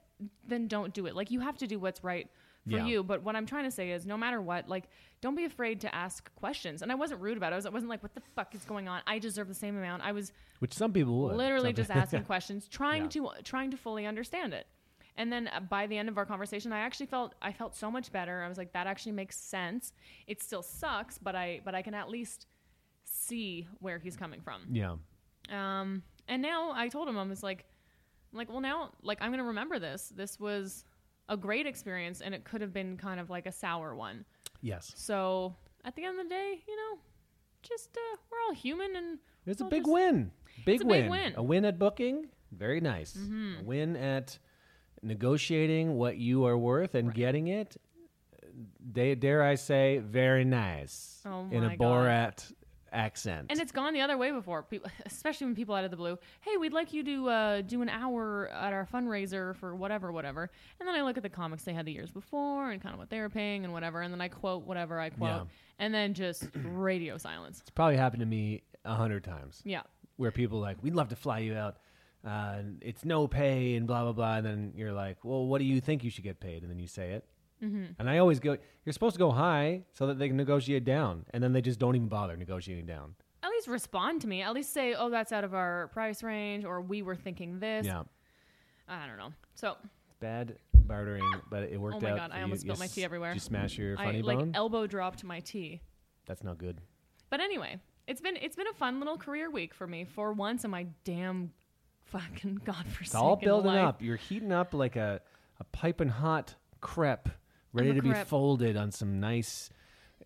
[0.46, 1.14] then don't do it.
[1.16, 2.28] Like you have to do what's right
[2.64, 2.86] for Yeah.
[2.86, 3.02] you.
[3.02, 4.84] But what I'm trying to say is, no matter what, like
[5.22, 6.80] don't be afraid to ask questions.
[6.82, 7.54] And I wasn't rude about it.
[7.54, 9.02] I, was, I wasn't like, "What the fuck is going on?
[9.06, 11.36] I deserve the same amount." I was Which some people would.
[11.36, 13.08] literally just asking questions, trying Yeah.
[13.08, 14.66] to trying to fully understand it.
[15.16, 17.90] And then uh, by the end of our conversation, I actually felt I felt so
[17.90, 18.42] much better.
[18.42, 19.92] I was like, that actually makes sense.
[20.26, 22.46] It still sucks, but I but I can at least
[23.04, 24.62] see where he's coming from.
[24.70, 24.96] Yeah.
[25.50, 27.64] Um, and now I told him I was like,
[28.32, 30.12] I'm like, well, now like I'm gonna remember this.
[30.14, 30.84] This was
[31.30, 34.26] a great experience, and it could have been kind of like a sour one.
[34.60, 34.92] Yes.
[34.96, 35.54] So
[35.86, 36.98] at the end of the day, you know,
[37.62, 40.30] just uh, we're all human, and It's a we'll big just- win.
[40.66, 41.02] Big a win.
[41.02, 41.32] big win.
[41.36, 42.26] A win at booking.
[42.52, 43.14] Very nice.
[43.14, 43.60] Mm-hmm.
[43.60, 44.38] A win at
[45.02, 47.76] negotiating what you are worth and getting it.
[48.92, 51.20] They, dare I say, very nice.
[51.24, 51.78] Oh in a God.
[51.78, 52.52] Borat
[52.92, 53.46] accent.
[53.50, 56.18] And it's gone the other way before, people, especially when people out of the blue,
[56.40, 60.50] hey, we'd like you to uh, do an hour at our fundraiser for whatever, whatever.
[60.79, 62.98] And then I look at the comics they had the years before and kind of
[62.98, 64.00] what they were paying and whatever.
[64.03, 65.31] And then I quote whatever I quote.
[65.31, 65.44] Yeah.
[65.79, 67.61] And then just radio silence.
[67.61, 69.61] it's probably happened to me a hundred times.
[69.64, 69.83] Yeah.
[70.16, 71.76] where people are like, we'd love to fly you out.
[72.26, 74.37] Uh, it's no pay and blah blah blah.
[74.37, 76.62] And then you're like, well, what do you think you should get paid?
[76.62, 77.24] And then you say it.
[77.62, 77.84] Mm-hmm.
[77.98, 81.26] And I always go, you're supposed to go high so that they can negotiate down,
[81.32, 83.14] and then they just don't even bother negotiating down.
[83.42, 84.42] At least respond to me.
[84.42, 87.86] At least say, oh, that's out of our price range, or we were thinking this.
[87.86, 88.02] Yeah,
[88.88, 89.32] I don't know.
[89.54, 89.76] So
[90.20, 92.16] bad bartering, but it worked Oh my out.
[92.16, 92.42] God, I you.
[92.42, 93.30] almost spilled my tea everywhere.
[93.32, 94.52] Did you smash your I funny like bone?
[94.54, 95.80] elbow dropped my tea.
[96.26, 96.80] That's not good.
[97.30, 100.64] But anyway, it's been it's been a fun little career week for me for once
[100.64, 101.52] in my damn
[102.06, 103.84] fucking godforsaken It's all building life.
[103.86, 104.02] up.
[104.02, 105.20] You're heating up like a,
[105.60, 107.28] a piping hot crepe,
[107.72, 109.70] ready to be folded on some nice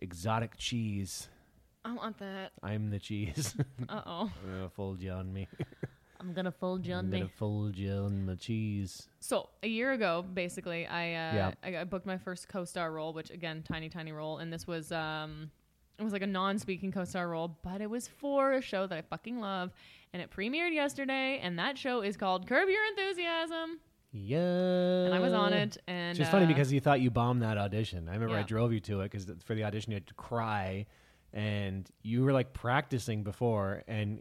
[0.00, 1.28] exotic cheese.
[1.84, 2.52] I want that.
[2.62, 3.54] I'm the cheese.
[3.88, 4.30] Uh oh.
[4.44, 5.46] I'm gonna fold you on me.
[6.20, 7.18] I'm gonna fold you on I'm me.
[7.18, 9.08] gonna fold you on my cheese.
[9.20, 11.52] So a year ago, basically, I uh, Yeah.
[11.62, 14.90] I, I booked my first co-star role, which again, tiny tiny role, and this was
[14.92, 15.50] um,
[15.98, 19.02] it was like a non-speaking co-star role, but it was for a show that I
[19.02, 19.70] fucking love,
[20.14, 23.80] and it premiered yesterday, and that show is called Curb Your Enthusiasm,
[24.16, 24.38] Yeah.
[24.38, 27.42] and I was on it, and It's just funny uh, because you thought you bombed
[27.42, 28.08] that audition.
[28.08, 30.86] I remember I drove you to it because for the audition you had to cry,
[31.32, 33.82] and you were like practicing before.
[33.88, 34.20] And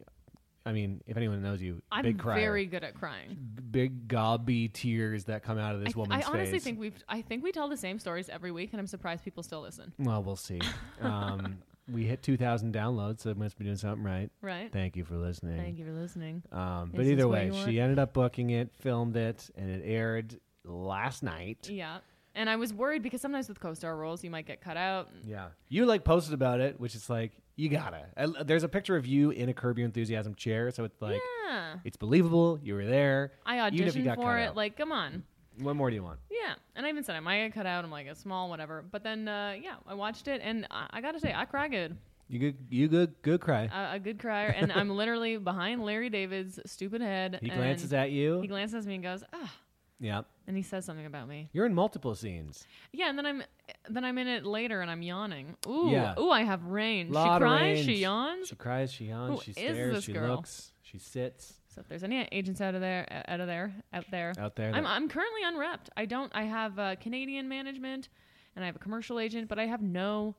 [0.66, 3.38] I mean, if anyone knows you, I'm big crier, very good at crying.
[3.70, 6.64] big gobby tears that come out of this I, I woman's honestly face.
[6.64, 9.44] think we've I think we tell the same stories every week, and I'm surprised people
[9.44, 9.94] still listen.
[10.00, 10.60] well, we'll see.
[11.02, 11.60] um,
[11.92, 14.30] we hit 2,000 downloads, so it must be doing something right.
[14.42, 14.72] Right?
[14.72, 15.58] Thank you for listening.
[15.58, 16.44] Thank you for listening.
[16.52, 19.82] Um, but is either way, you she ended up booking it, filmed it, and it
[19.86, 21.68] aired last night.
[21.70, 21.98] Yeah.
[22.36, 25.10] And I was worried because sometimes with co-star roles you might get cut out.
[25.26, 25.48] Yeah.
[25.70, 28.06] You like posted about it, which is like, you gotta.
[28.18, 31.22] I- There's a picture of you in a Curb Your Enthusiasm chair, so it's like,
[31.50, 31.76] yeah.
[31.84, 32.60] it's believable.
[32.64, 33.34] You were there.
[33.46, 34.46] I even if you auditioned for it.
[34.46, 34.56] out.
[34.56, 35.24] Like, come on.
[35.60, 36.20] What more do you want?
[36.32, 37.84] Yeah, and I even said I might get cut out.
[37.84, 38.84] I'm like, a small, whatever.
[38.90, 41.98] But then, uh, yeah, I watched it, and I, I gotta say, I cry good.
[42.28, 42.58] You good?
[42.70, 43.14] You good?
[43.22, 43.70] Good cry.
[43.74, 47.40] A, a good crier, and I'm literally behind Larry David's stupid head.
[47.42, 48.42] he glances at you.
[48.42, 49.54] He glances at me and goes, ah,
[50.00, 50.22] yeah.
[50.48, 51.50] and he says something about me.
[51.54, 52.66] You're in multiple scenes.
[52.92, 53.44] Yeah, and then I'm
[53.90, 55.56] then I'm in it later, and I'm yawning.
[55.68, 56.16] Ooh, Yeah.
[56.20, 57.12] ooh, I have range.
[57.12, 58.48] Lot she cries, she yawns.
[58.48, 58.92] She cries.
[58.92, 59.40] She yawns.
[59.40, 60.04] Who she stares.
[60.04, 60.36] she girl?
[60.36, 60.72] looks.
[60.82, 64.34] She sits So if there's any agents out of there, out of there, out there,
[64.38, 64.72] out there.
[64.74, 65.90] I'm I'm currently unrepped.
[65.98, 66.32] I don't.
[66.36, 68.10] I have uh, Canadian management,
[68.56, 70.36] and I have a commercial agent, but I have no,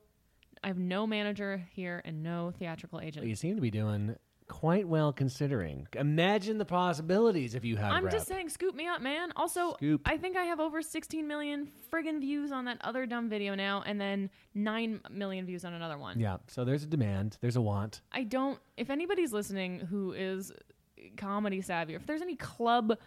[0.63, 3.27] I have no manager here and no theatrical agent.
[3.27, 4.15] you seem to be doing
[4.47, 5.87] quite well considering.
[5.95, 7.91] Imagine the possibilities if you had.
[7.91, 8.13] I'm rep.
[8.13, 9.33] just saying, scoop me up, man.
[9.35, 10.01] Also, Scoop.
[10.05, 13.83] I think I have over 16 million friggin' views on that other dumb video now,
[13.85, 16.19] and then 9 million views on another one.
[16.19, 16.37] Yeah.
[16.47, 17.37] So there's a demand.
[17.41, 18.01] There's a want.
[18.11, 18.59] I don't.
[18.77, 20.51] If anybody's listening who is
[21.17, 22.97] comedy savvy, or if there's any club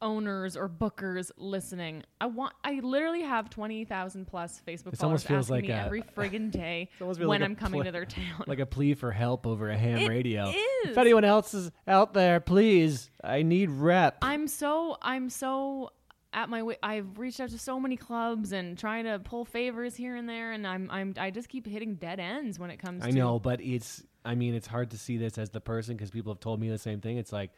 [0.00, 2.54] owners or bookers listening, I want.
[2.64, 6.02] I literally have 20,000 plus Facebook This followers almost feels asking like me a- every
[6.16, 8.44] friggin' day when like I'm coming to their town.
[8.46, 10.48] Like a plea for help over a ham It radio.
[10.48, 10.56] is.
[10.90, 14.18] If anyone else is out there, please, I need rep.
[14.22, 15.90] I'm so I'm so
[16.32, 16.78] at my way.
[16.82, 20.50] I've reached out to so many clubs and trying to pull favors here and there,
[20.50, 23.04] and I'm I'm I just keep hitting dead ends when it comes.
[23.04, 24.02] I to I know, but it's.
[24.24, 26.68] I mean, it's hard to see this as the person because people have told me
[26.68, 27.16] the same thing.
[27.16, 27.50] It's like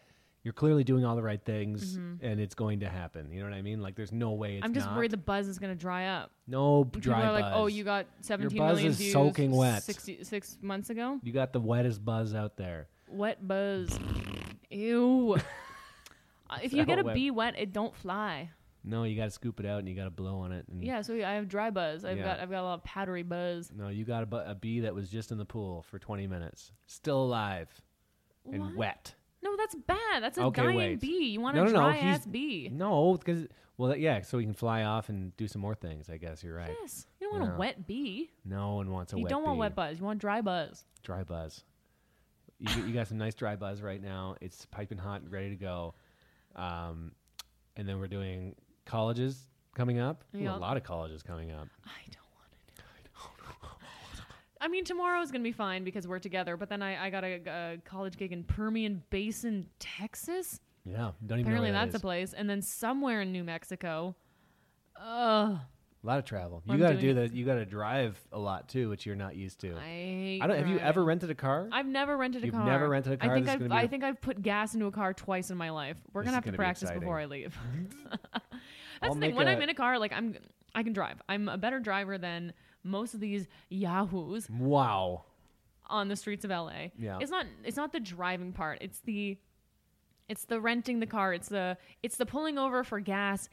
[0.43, 3.31] you're clearly doing all the right things, and it's going to happen.
[3.33, 3.81] You know what I mean?
[3.81, 4.65] Like, there's no way it's Mm-hmm.
[4.67, 4.97] I'm just not.
[4.97, 6.33] worried the buzz is going to dry up.
[6.47, 7.53] no People dry are like, buzz.
[7.57, 9.83] "Oh, you got 17 buzz million is views soaking wet.
[9.83, 11.19] 60, six months ago.
[11.23, 12.89] You got the wettest buzz out there.
[13.09, 13.99] Wet buzz.
[14.71, 15.37] Ew.
[16.51, 17.15] Uh, if you get a wet.
[17.15, 18.51] bee wet, it don't fly.
[18.87, 20.67] No, you got to scoop it out and you got to blow on it.
[20.71, 22.05] And Yeah, so I have dry buzz.
[22.05, 22.25] I've Yeah.
[22.25, 23.73] got I've got a lot of powdery buzz.
[23.75, 26.27] No, you got a, bu- a bee that was just in the pool for 20
[26.27, 27.69] minutes, still alive
[28.53, 28.77] and What?
[28.77, 29.15] wet.
[29.43, 30.23] No, that's bad.
[30.23, 31.01] That's a Okay, dying wait.
[31.01, 31.29] bee.
[31.29, 32.69] You want No, a no, no, dry he's- ass bee.
[32.71, 36.09] No, because well, yeah, so he can fly off and do some more things.
[36.11, 36.75] I guess you're right.
[36.83, 37.07] Yes.
[37.21, 37.57] You don't want Yeah.
[37.57, 38.31] a wet bee.
[38.45, 39.61] No one wants a you wet don't want bee.
[39.61, 39.99] wet buzz.
[39.99, 40.85] You want dry buzz.
[41.03, 41.65] dry buzz.
[42.59, 44.37] You, you got some nice dry buzz right now.
[44.41, 45.95] It's piping hot and ready to go.
[46.55, 47.13] Um,
[47.77, 48.55] and then we're doing
[48.85, 50.25] colleges coming up.
[50.35, 50.57] Ooh, Yeah.
[50.57, 51.69] a lot of colleges coming up.
[51.85, 54.25] I don't want to do it.
[54.61, 56.57] I mean, tomorrow's gonna be fine because we're together.
[56.57, 60.61] But then I, I got a, a college gig in Permian Basin, Texas.
[60.87, 62.33] Yeah, don't even Apparently that's that a place.
[62.35, 64.15] And then somewhere in New Mexico.
[65.01, 65.59] Ugh.
[66.03, 66.63] A lot of travel.
[66.67, 67.33] You got to do that.
[67.33, 69.75] You got to drive a lot too, which you're not used to.
[69.75, 70.59] I I don't.
[70.59, 71.67] Have you ever rented a car?
[71.73, 72.67] I've never rented a You've car.
[72.67, 73.31] never rented a car?
[73.31, 75.57] I think I've, be I the- think I've put gas into a car twice in
[75.57, 75.97] my life.
[76.13, 77.01] We're gonna have to be practice exciting.
[77.01, 77.57] before I leave.
[77.57, 78.37] Mm-hmm.
[79.01, 79.35] That's the thing.
[79.35, 80.37] When I'm in a car, like I'm,
[80.75, 81.21] I can drive.
[81.29, 85.25] I'm a better driver than most of these yahoos wow.
[85.87, 86.89] on the streets of LA.
[86.99, 87.19] Yeah.
[87.21, 87.47] It's not.
[87.65, 88.79] It's not the driving part.
[88.81, 89.39] It's the,
[90.29, 91.33] it's the renting the car.
[91.33, 91.77] It's the.
[92.03, 93.49] It's the pulling over for gas,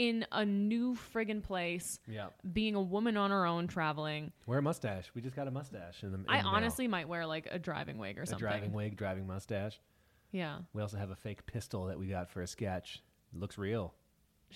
[0.00, 2.00] in a new friggin' place.
[2.08, 2.28] Yeah.
[2.50, 4.32] Being a woman on her own traveling.
[4.46, 5.10] Wear a mustache.
[5.14, 6.18] We just got a mustache in the.
[6.18, 6.52] In I the mail.
[6.54, 8.40] honestly might wear like a driving wig or a something.
[8.40, 9.78] driving wig, driving mustache.
[10.32, 10.58] Yeah.
[10.72, 13.02] We also have a fake pistol that we got for a sketch.
[13.34, 13.92] It looks real.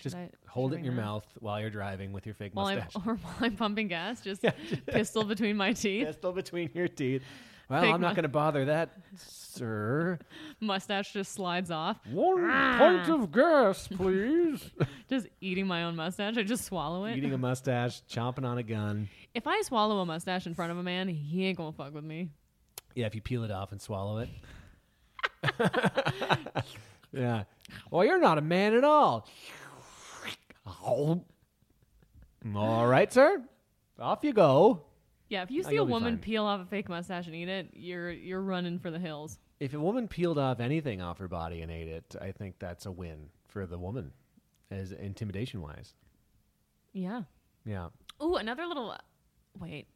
[0.00, 2.78] Just I- hold it in your mouth while you're driving with your fake while I'm,
[2.78, 3.02] mustache.
[3.06, 4.42] or while I'm pumping gas, just
[4.86, 7.22] pistol between my teeth, Pistol between your teeth.
[7.70, 10.18] Well, Fake I'm not mu- going to bother that, sir.
[10.60, 11.96] mustache just slides off.
[12.10, 12.76] One ah.
[12.78, 14.70] pint of gas, please.
[15.08, 17.16] Just eating my own mustache, I just swallow it.
[17.16, 19.08] Eating a mustache, chomping on a gun.
[19.32, 22.04] if I swallow a mustache in front of a man, he ain't gonna fuck with
[22.04, 22.28] me.
[22.94, 24.28] Yeah, if you peel it off and swallow it.
[27.12, 27.44] yeah.
[27.90, 29.26] Well, you're not a man at all.
[30.66, 31.26] All
[32.86, 33.42] right, sir.
[33.98, 34.82] Off you go.
[35.28, 36.18] Yeah, if you see a you'll be woman fine.
[36.20, 39.38] peel off a fake mustache and eat it, you're you're running for the hills.
[39.60, 42.86] If a woman peeled off anything off her body and ate it, I think that's
[42.86, 44.12] a win for the woman,
[44.70, 45.94] as intimidation wise.
[46.92, 47.22] Yeah.
[47.64, 47.88] Yeah.
[48.22, 48.90] Ooh, another little.
[48.90, 48.98] uh,
[49.58, 49.86] Wait.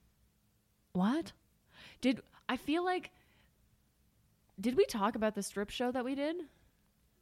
[0.92, 1.32] What?
[2.00, 3.10] Did I feel like?
[4.60, 6.36] Did we talk about the strip show that we did?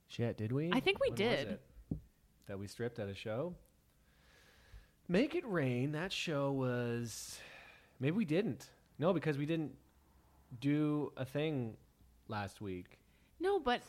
[0.08, 0.70] Shit, did we?
[0.72, 1.48] I think we When was did.
[1.48, 1.60] it?
[2.46, 3.54] That we stripped at a show?
[5.08, 7.38] Make It Rain, that show was.
[8.00, 8.70] Maybe we didn't.
[8.98, 9.72] No, because we didn't
[10.60, 11.76] do a thing
[12.28, 12.98] last week.
[13.40, 13.82] No, but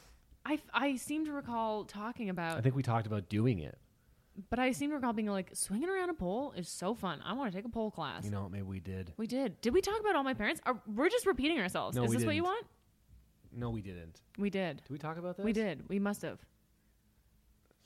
[0.45, 3.77] I, I seem to recall talking about I think we talked about doing it.
[4.49, 7.19] But I seem to recall being like, swinging around a pole is so fun.
[7.25, 8.23] I want to take a pole class.
[8.23, 9.11] You know, what, maybe we did.
[9.17, 9.59] we did.
[9.61, 10.61] Did we talk about all my parents?
[10.65, 11.95] Are, we're just repeating ourselves.
[11.95, 12.53] No, is we this what you didn't.
[12.53, 12.65] want?
[13.51, 14.21] No, we didn't.
[14.37, 14.77] We did.
[14.83, 15.43] Did we talk about this?
[15.43, 15.89] We did.
[15.89, 16.39] We must have.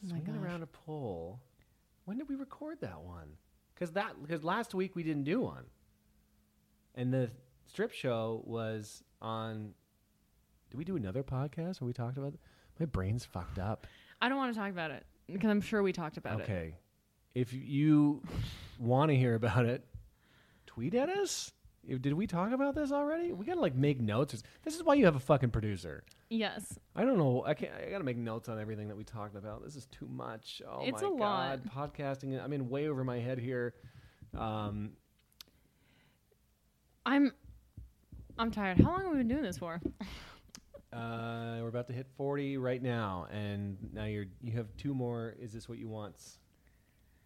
[0.04, 0.44] Oh Swinging gosh.
[0.44, 1.40] around a pole.
[2.06, 3.34] When did we record that one?
[3.74, 5.66] Because that because last week we didn't do one,
[6.96, 7.32] and the
[7.68, 9.74] strip show was on.
[10.70, 12.34] Did we do another podcast where we talked about?
[12.80, 13.86] My brain's fucked up.
[14.22, 15.06] I don't want to talk about it.
[15.28, 16.44] because I'm sure we talked about it.
[16.44, 16.76] Okay.
[17.36, 18.22] If you
[18.80, 19.86] want to hear about it,
[20.66, 21.52] tweet at us.
[21.88, 23.32] Did we talk about this already?
[23.34, 24.44] We gotta like make notes.
[24.64, 26.04] This is why you have a fucking producer.
[26.30, 26.78] Yes.
[26.96, 27.44] I don't know.
[27.46, 27.72] I can't.
[27.74, 29.64] I gotta make notes on everything that we talked about.
[29.64, 30.62] This is too much.
[30.68, 31.60] Oh It's my a lot.
[31.74, 32.42] god, podcasting.
[32.42, 33.74] I'm in way over my head here.
[34.38, 34.92] Um,
[37.06, 37.32] I'm
[38.38, 38.80] I'm tired.
[38.80, 39.82] How long have we been doing this for?
[40.94, 45.36] uh, we're about to hit 40 right now, and now you're you have two more.
[45.40, 46.16] Is this what you want?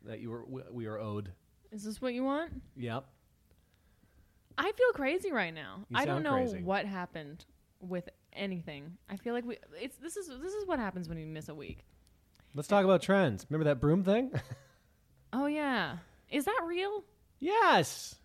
[0.05, 1.31] That you were we- we are owed.
[1.71, 2.51] Is this what you want?
[2.77, 3.05] Yep.
[4.57, 5.85] I feel crazy right now.
[5.89, 6.61] You I don't know crazy.
[6.63, 7.45] what happened
[7.79, 8.97] with anything.
[9.09, 11.55] I feel like we it's this is this is what happens when you miss a
[11.55, 11.85] week.
[12.53, 13.45] Let's talk about trends.
[13.49, 14.31] Remember that broom thing?
[15.33, 15.97] Oh yeah.
[16.29, 17.03] Is that real?
[17.39, 18.15] yes.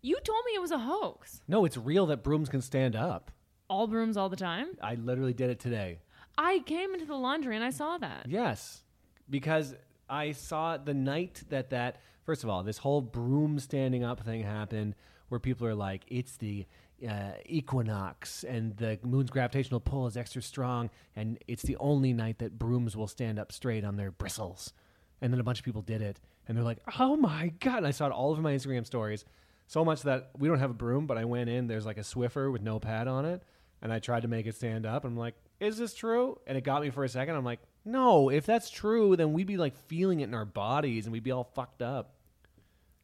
[0.00, 1.42] You told me it was a hoax.
[1.48, 3.30] No, it's real that brooms can stand up.
[3.68, 4.68] All brooms all the time?
[4.80, 5.98] I literally did it today.
[6.38, 8.26] I came into the laundry and I saw that.
[8.28, 8.82] Yes,
[9.28, 9.74] because
[10.08, 14.42] I saw the night that that first of all, this whole broom standing up thing
[14.42, 14.94] happened,
[15.28, 16.66] where people are like, "It's the
[17.08, 22.38] uh, equinox, and the moon's gravitational pull is extra strong, and it's the only night
[22.38, 24.72] that brooms will stand up straight on their bristles."
[25.20, 27.86] And then a bunch of people did it, and they're like, "Oh my god!" And
[27.86, 29.24] I saw it all over my Instagram stories,
[29.66, 31.66] so much that we don't have a broom, but I went in.
[31.66, 33.42] There's like a Swiffer with no pad on it,
[33.82, 35.04] and I tried to make it stand up.
[35.04, 37.36] I'm like, "Is this true?" And it got me for a second.
[37.36, 41.06] I'm like, "No, if that's true, then we'd be like feeling it in our bodies,
[41.06, 42.14] and we'd be all fucked up."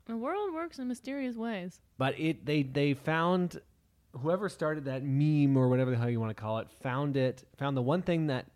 [0.07, 1.81] The world works in mysterious ways.
[1.99, 3.61] But it they they found
[4.21, 7.43] whoever started that meme or whatever the hell you want to call it found it
[7.57, 8.47] found the one thing that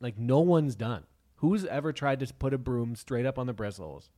[0.00, 1.04] like no one's done.
[1.36, 4.10] Who's ever tried to put a broom straight up on the bristles?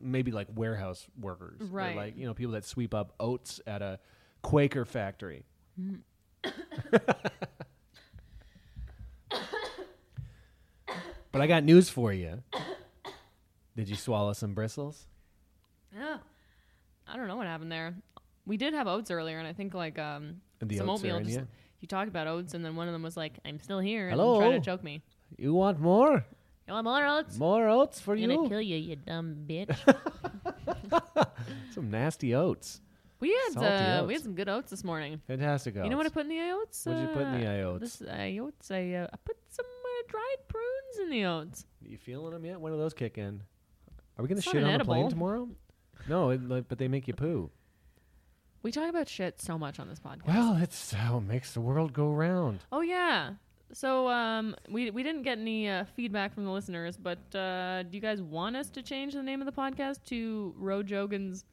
[0.00, 1.96] Maybe like warehouse workers, or Right.
[1.96, 3.98] like you know people that sweep up oats at a
[4.42, 5.44] Quaker factory.
[5.80, 6.00] Mm.
[11.32, 12.42] but I got news for you.
[13.76, 15.06] Did you swallow some bristles?
[15.96, 16.18] Yeah.
[17.06, 17.94] I don't know what happened there.
[18.46, 21.16] We did have oats earlier, and I think like um the some oats are oatmeal.
[21.18, 21.44] in Just, ya?
[21.80, 24.18] you talked about oats, and then one of them was like, "I'm still here," and
[24.18, 24.38] Hello?
[24.40, 25.02] tried to choke me.
[25.36, 26.24] You want more?
[26.66, 27.38] You want more oats?
[27.38, 28.48] More oats for I'm gonna you?
[28.48, 29.74] kill you, you dumb bitch.
[31.72, 32.80] Some nasty oats.
[33.20, 34.12] we had Salty uh, we oats.
[34.14, 35.20] had some good oats this morning.
[35.26, 35.84] Fantastic oats.
[35.84, 36.84] You know what I put in the oats?
[36.84, 37.98] What'd you put in the Uh, oats?
[37.98, 38.70] This uh, oats.
[38.70, 41.66] I, uh, I put some uh, dried prunes in the oats.
[41.82, 42.60] you feeling them yet?
[42.60, 43.42] When do those kick in?
[44.18, 45.10] Are we gonna It's not shit an on the plane edible.
[45.10, 45.48] tomorrow?
[46.08, 47.50] No, it, like, but they make you poo.
[48.62, 50.26] We talk about shit so much on this podcast.
[50.26, 52.60] Well, it's how it makes the world go round.
[52.72, 53.34] Oh yeah.
[53.72, 57.90] So um, we we didn't get any uh, feedback from the listeners, but uh, do
[57.92, 61.44] you guys want us to change the name of the podcast to Ro Jogan's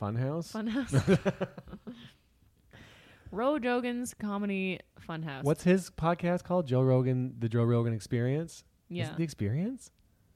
[0.00, 0.52] Funhouse.
[0.52, 1.18] Funhouse?
[3.30, 4.78] Ro Jogan's Comedy
[5.08, 5.42] Funhouse.
[5.42, 6.66] What's his podcast called?
[6.66, 8.64] Joe Rogan, the Joe Rogan Experience.
[8.90, 9.10] Is yeah?
[9.10, 9.90] it the Experience?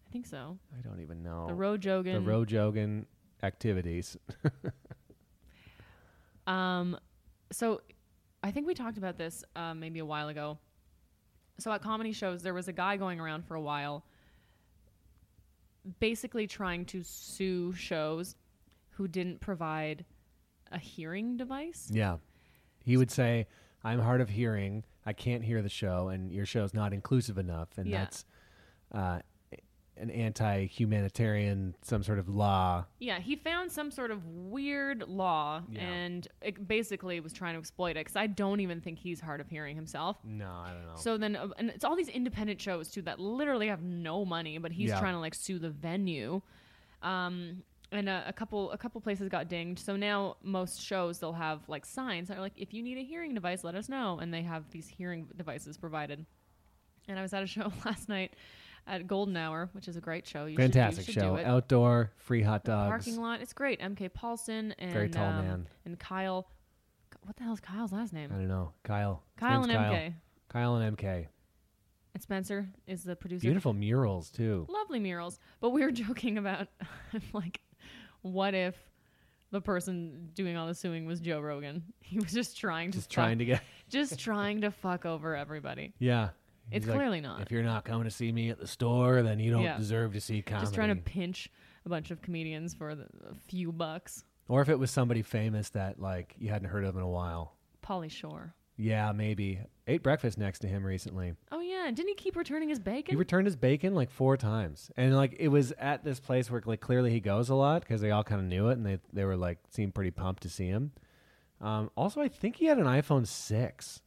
[0.08, 0.58] I think so.
[0.76, 1.46] I don't even know.
[1.46, 2.14] The Ro Jogan.
[2.14, 3.04] The Ro Jogan
[3.43, 4.16] activities.
[6.47, 6.97] Um,
[7.53, 7.82] so
[8.43, 10.59] I think we talked about this um, maybe a while ago.
[11.59, 14.05] So at comedy shows, there was a guy going around for a while,
[16.01, 18.36] basically trying to sue shows
[18.91, 20.05] who didn't provide
[20.72, 21.89] a hearing device.
[21.93, 22.16] Yeah.
[22.82, 23.47] He would say,
[23.84, 24.84] I'm hard of hearing.
[25.05, 27.68] I can't hear the show, and your show's not inclusive enough.
[27.76, 27.99] And Yeah.
[28.05, 28.24] that's
[28.93, 29.18] uh,
[30.01, 32.84] an anti humanitarian, some sort of law.
[32.99, 35.80] Yeah, he found some sort of weird law Yeah.
[35.82, 39.40] and it basically was trying to exploit it because I don't even think he's hard
[39.40, 40.16] of hearing himself.
[40.24, 40.96] No, I don't know.
[40.96, 44.59] So then, uh, and it's all these independent shows too that literally have no money,
[44.59, 45.01] but he's Yeah.
[45.01, 46.40] trying to like sue the venue.
[47.03, 49.78] Um, and a, a couple, a couple places got dinged.
[49.84, 53.03] So now most shows they'll have like signs that are like, if you need a
[53.05, 56.26] hearing device, let us know, and they have these hearing devices provided.
[57.09, 58.34] And I was at a show last night
[58.89, 60.47] at Golden Hour, which is a great show.
[60.47, 61.30] You should- you Fantastic should show.
[61.30, 61.47] do it.
[61.47, 62.89] Outdoor, free hot dogs.
[62.89, 63.41] parking lot.
[63.41, 63.80] It's great.
[63.80, 65.68] MK Paulson and Very tall um, man.
[65.84, 66.49] and Kyle.
[67.24, 68.30] What the hell is Kyle's last name?
[68.32, 68.72] I don't know.
[68.84, 69.22] Kyle.
[69.36, 70.14] Kyle and name's MK.
[70.49, 71.26] Kyle and MK.
[72.14, 73.43] And Spencer is the producer.
[73.43, 74.66] Beautiful murals, too.
[74.68, 75.39] Lovely murals.
[75.61, 76.68] But we were joking about
[77.34, 77.61] like,
[78.22, 78.74] what if
[79.51, 81.82] the person doing all the suing was Joe Rogan?
[82.01, 83.62] He was just trying to Just trying to get.
[83.91, 85.93] just trying to fuck over everybody.
[85.99, 86.30] Yeah.
[86.70, 87.40] It's like, clearly not.
[87.42, 89.76] If you're not coming to see me at the store, then you don't Yeah.
[89.78, 90.64] deserve to see comedy.
[90.66, 91.50] Just trying to pinch
[91.84, 94.24] a bunch of comedians for the, a few bucks.
[94.48, 97.54] Or if it was somebody famous that like you hadn't heard of in a while.
[97.82, 98.54] Pauly Shore.
[98.80, 99.58] Yeah, maybe.
[99.88, 101.34] Ate breakfast next to him recently.
[101.50, 103.12] Oh yeah, didn't he keep returning his bacon?
[103.12, 106.62] He returned his bacon like four times, and like it was at this place where
[106.64, 108.98] like clearly he goes a lot because they all kind of knew it, and they
[109.12, 110.92] they were like seemed pretty pumped to see him.
[111.60, 114.00] Um, also, I think he had an iPhone six.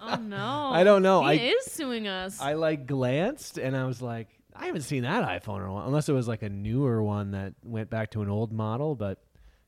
[0.00, 0.70] Oh no.
[0.72, 1.22] I don't know.
[1.22, 2.40] He I is suing us.
[2.40, 5.86] I like glanced, and I was like, I haven't seen that iPhone in a while,
[5.86, 8.94] unless it was like a newer one that went back to an old model.
[8.94, 9.22] But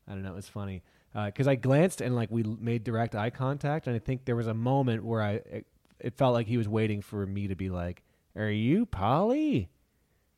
[0.06, 0.32] I don't know.
[0.32, 0.82] It was funny
[1.14, 4.24] uh, because I glanced and like we l- made direct eye contact, and I think
[4.24, 5.66] there was a moment where I it,
[6.00, 8.02] it felt like he was waiting for me to be like,
[8.36, 9.68] "Are you Pauly?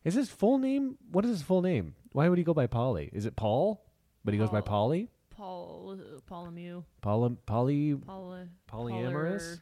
[0.04, 0.96] Is his full name?
[1.10, 1.94] What is his full name?
[2.12, 3.10] Why would he go by Pauly?
[3.12, 3.84] Is it Paul?
[4.24, 4.60] But he goes by.
[4.60, 5.08] Pauly.
[5.30, 6.84] Paul uh, Paulamu.
[7.00, 8.48] Paul Polly Paula.
[8.70, 9.60] polyamorous.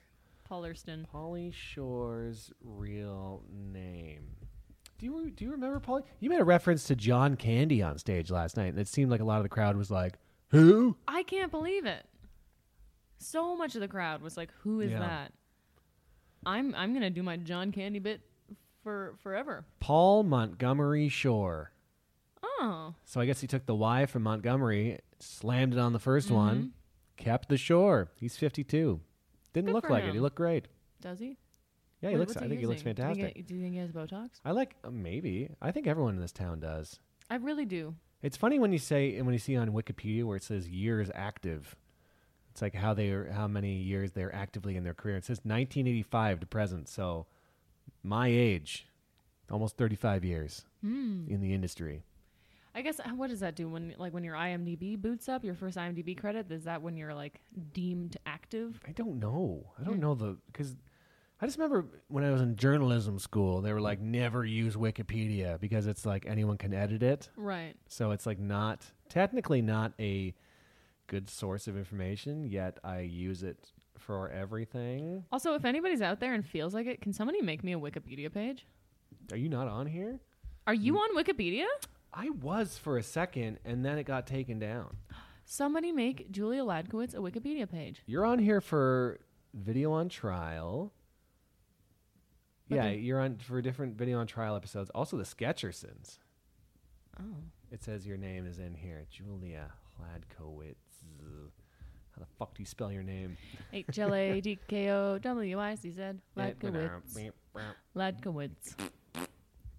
[0.51, 1.05] Pollerston.
[1.13, 4.37] Pauly Shore's real name.
[4.99, 6.03] Do you do you remember Pauly?
[6.21, 9.21] You made a reference to John Candy on stage last night, and it seemed like
[9.21, 10.19] a lot of the crowd was like,
[10.49, 12.05] "Who?" I can't believe it.
[13.19, 15.01] So much of the crowd was like, "Who is Yeah.
[15.01, 15.33] that?"
[16.47, 18.23] I'm I'm gonna do my John Candy bit
[18.83, 19.65] for forever.
[19.81, 21.73] Paul Montgomery Shore.
[22.43, 26.27] Oh, So I guess he took the Y from Montgomery, slammed it on the 1st
[26.27, 26.35] mm-hmm.
[26.35, 26.73] one,
[27.17, 28.11] kept the shore.
[28.17, 29.01] He's 52.
[29.59, 30.13] Didn't Good look for like it.
[30.15, 30.69] He looked great.
[31.01, 31.37] does he?
[32.01, 32.35] Yeah, he What- looks.
[32.37, 32.95] what's I think he looks using?
[32.95, 33.37] Do you fantastic.
[33.37, 34.41] he- Do you think he has Botox?
[34.45, 35.51] I like uh, maybe.
[35.61, 37.01] I think everyone in this town does.
[37.31, 37.95] I really do.
[38.23, 41.11] It's funny when you say and when you see on Wikipedia where it says years
[41.15, 41.77] active.
[42.51, 45.17] It's like how they are, how many years they're actively in their career.
[45.17, 46.89] It says 1985 to present.
[46.89, 47.27] So
[48.03, 48.87] my age,
[49.51, 51.25] almost 35 years Hmm.
[51.29, 52.03] in the industry.
[52.79, 55.55] I guess uh, what does that do when like when your IMDb boots up your
[55.57, 56.51] first IMDb credit?
[56.53, 57.41] Is that when you're like
[57.73, 58.81] deemed active?
[58.87, 59.67] I don't know.
[59.81, 60.77] I don't know the because
[61.41, 65.59] I just remember when I was in journalism school, they were like never use Wikipedia
[65.59, 67.29] because it's like anyone can edit it.
[67.37, 67.75] Right.
[67.89, 70.33] So it's like not technically not a
[71.09, 75.25] good source of information, yet I use it for everything.
[75.33, 78.33] Also, if anybody's out there and feels like it, can somebody make me a Wikipedia
[78.33, 78.67] page?
[79.33, 80.21] Are you not on here?
[80.69, 80.99] Are you Mm.
[80.99, 81.67] on Wikipedia?
[82.13, 84.97] I was for a second and then it got taken down.
[85.45, 88.03] Somebody make Julia Hladkowicz a Wikipedia page.
[88.07, 89.21] You're on here for
[89.55, 90.93] video on trial.
[92.69, 94.91] But yeah, you're on for different video on trial episodes.
[94.95, 96.19] Also the Sketchersons.
[97.19, 97.25] Oh.
[97.71, 99.07] It says your name is in here.
[99.11, 100.75] Julia Hladkowicz.
[102.19, 103.37] How the fuck do you spell your name?
[103.73, 106.03] H L A D K O W I C Z.
[106.37, 107.31] Eh, Ladkowitz.
[107.97, 108.75] Ladkowitz.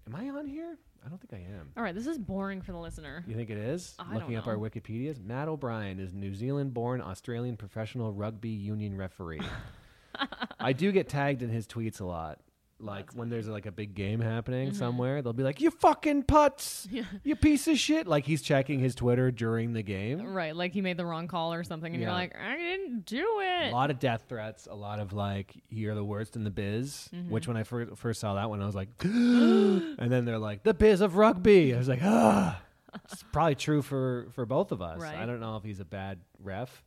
[0.06, 0.76] Am I on here?
[1.04, 1.72] I don't think I am.
[1.76, 3.24] All right, this is boring for the listener.
[3.26, 3.94] You think it is?
[3.98, 4.56] I Looking up our.
[4.56, 9.40] Wikipedias, Matt O'Brien is New Zealand-born Australian professional rugby union referee.
[10.60, 12.40] I do get tagged in his tweets a lot.
[12.82, 16.86] Like when there's like a big game happening somewhere, they'll be like, "You fucking putz,
[16.86, 16.96] Mm-hmm.
[16.96, 17.04] Yeah.
[17.22, 20.22] you piece of shit!" Like he's checking his Twitter during the game.
[20.22, 22.08] Right, like he made the wrong call or something, and Yeah.
[22.08, 25.54] you're like, I didn't do it." A lot of death threats, a lot of like,
[25.68, 27.30] "You're the worst in the biz." Mm-hmm.
[27.30, 30.62] Which when I first first saw that one, I was like, and then they're like,
[30.62, 32.62] "The biz of rugby." I was like, "Ah."
[33.04, 35.00] It's probably true for for both of us.
[35.00, 35.14] Right.
[35.16, 36.82] I don't know if he's a bad ref.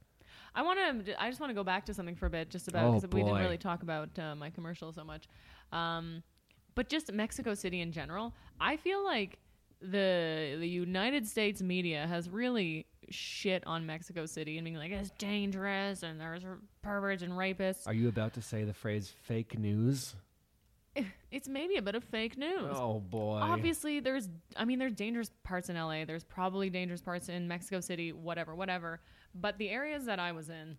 [0.55, 1.21] I want to.
[1.23, 3.09] I just want to go back to something for a bit, just about Oh, because
[3.11, 5.27] we didn't really talk about uh, my commercial so much,
[5.73, 6.23] um,
[6.75, 8.33] but just Mexico City in general.
[8.59, 9.39] I feel like
[9.81, 15.11] the the United States media has really shit on Mexico City and being like it's
[15.17, 16.43] dangerous and there's
[16.81, 17.85] perverts and rapists.
[17.85, 20.15] Are you about to say the phrase fake news?
[21.31, 22.75] It's maybe a bit of fake news.
[22.75, 23.39] Oh boy.
[23.41, 26.05] Obviously, there's, I mean, there's dangerous parts in LA.
[26.05, 29.01] There's probably dangerous parts in Mexico City, whatever, whatever.
[29.33, 30.77] But the areas that I was in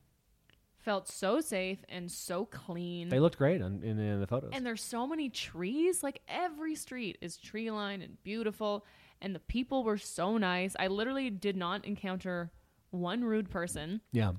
[0.85, 3.09] felt so safe and so clean.
[3.09, 4.51] They looked great on, in, in the photos.
[4.53, 6.03] and there's so many trees.
[6.03, 8.85] Like every street is tree lined and beautiful.
[9.21, 10.77] And the people were so nice.
[10.79, 12.53] I literally did not encounter
[12.95, 14.33] one rude person yeah.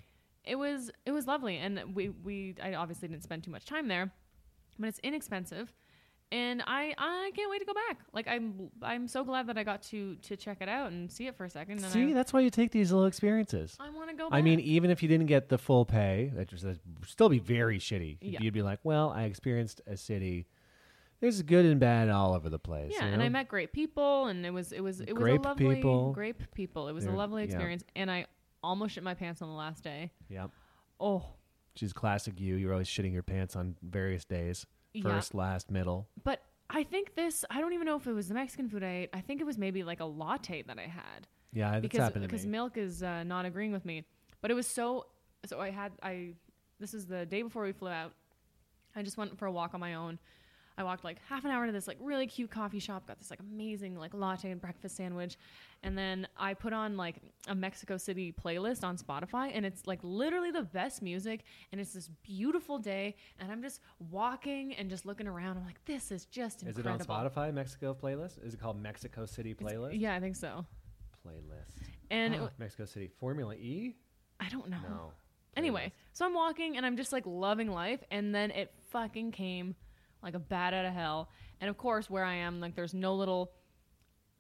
[0.44, 3.88] it was it was lovely and we we I obviously didn't spend too much time
[3.88, 4.14] there
[4.80, 5.74] but it's inexpensive
[6.32, 9.64] and I I can't wait to go back like I'm I'm so glad that I
[9.64, 12.14] got to to check it out and see it for a second and See, I,
[12.14, 13.76] that's why you take these little experiences.
[13.80, 14.38] I want to go back.
[14.38, 17.40] I mean, even if you didn't get the full pay, that just would still be
[17.40, 18.18] very shitty.
[18.22, 18.40] Yeah.
[18.42, 20.48] You'd be like, well, I experienced a city.
[21.22, 22.92] There's good and bad all over the place.
[22.94, 25.46] yeah you and I met great people and it was it was it was Grape
[25.46, 26.12] a lovely people.
[26.12, 27.48] grape people it was They're- a lovely yeah.
[27.48, 28.26] experience and I
[28.64, 30.50] almost shit my pants on the last day Yep.
[31.00, 31.24] oh
[31.76, 32.56] She's classic you.
[32.56, 34.66] You're always shitting your pants on various days.
[34.96, 35.04] Yeah.
[35.16, 36.08] First, last, middle.
[36.24, 38.88] but I think this I don't even know if it was the Mexican food I
[39.02, 42.00] ate I think it was maybe like a latte that I had Yeah, that's because
[42.00, 42.52] happened to because me.
[42.52, 44.06] milk is uh, not agreeing with me.
[44.42, 45.06] But it was so
[45.46, 46.34] so I had I
[46.80, 48.14] this is the day before we flew out.
[48.96, 50.18] I just went for a walk on my own.
[50.78, 53.30] I walked like half an hour to this like really cute coffee shop, got this
[53.30, 55.38] like amazing like latte and breakfast sandwich,
[55.84, 57.16] and then I put on like
[57.48, 61.94] a Mexico City playlist on Spotify, and it's like literally the best music, and it's
[61.94, 63.80] this beautiful day, and I'm just
[64.12, 65.58] walking and just looking around.
[65.58, 67.00] I'm like, this is just incredible.
[67.02, 68.46] Is it on Spotify, Mexico playlist?
[68.46, 70.00] Is it called Mexico City It's- playlist?
[70.00, 70.66] Yeah, I think so.
[71.26, 71.88] Playlist.
[72.12, 73.10] And oh, it, Mexico City.
[73.20, 73.96] Formula E?
[74.40, 74.78] I don't know.
[74.88, 75.12] No.
[75.56, 79.76] Anyway, so I'm walking and I'm just like loving life, and then it fucking came
[80.26, 81.30] like a bat out of hell.
[81.62, 83.52] And of course, where I am, like there's no little,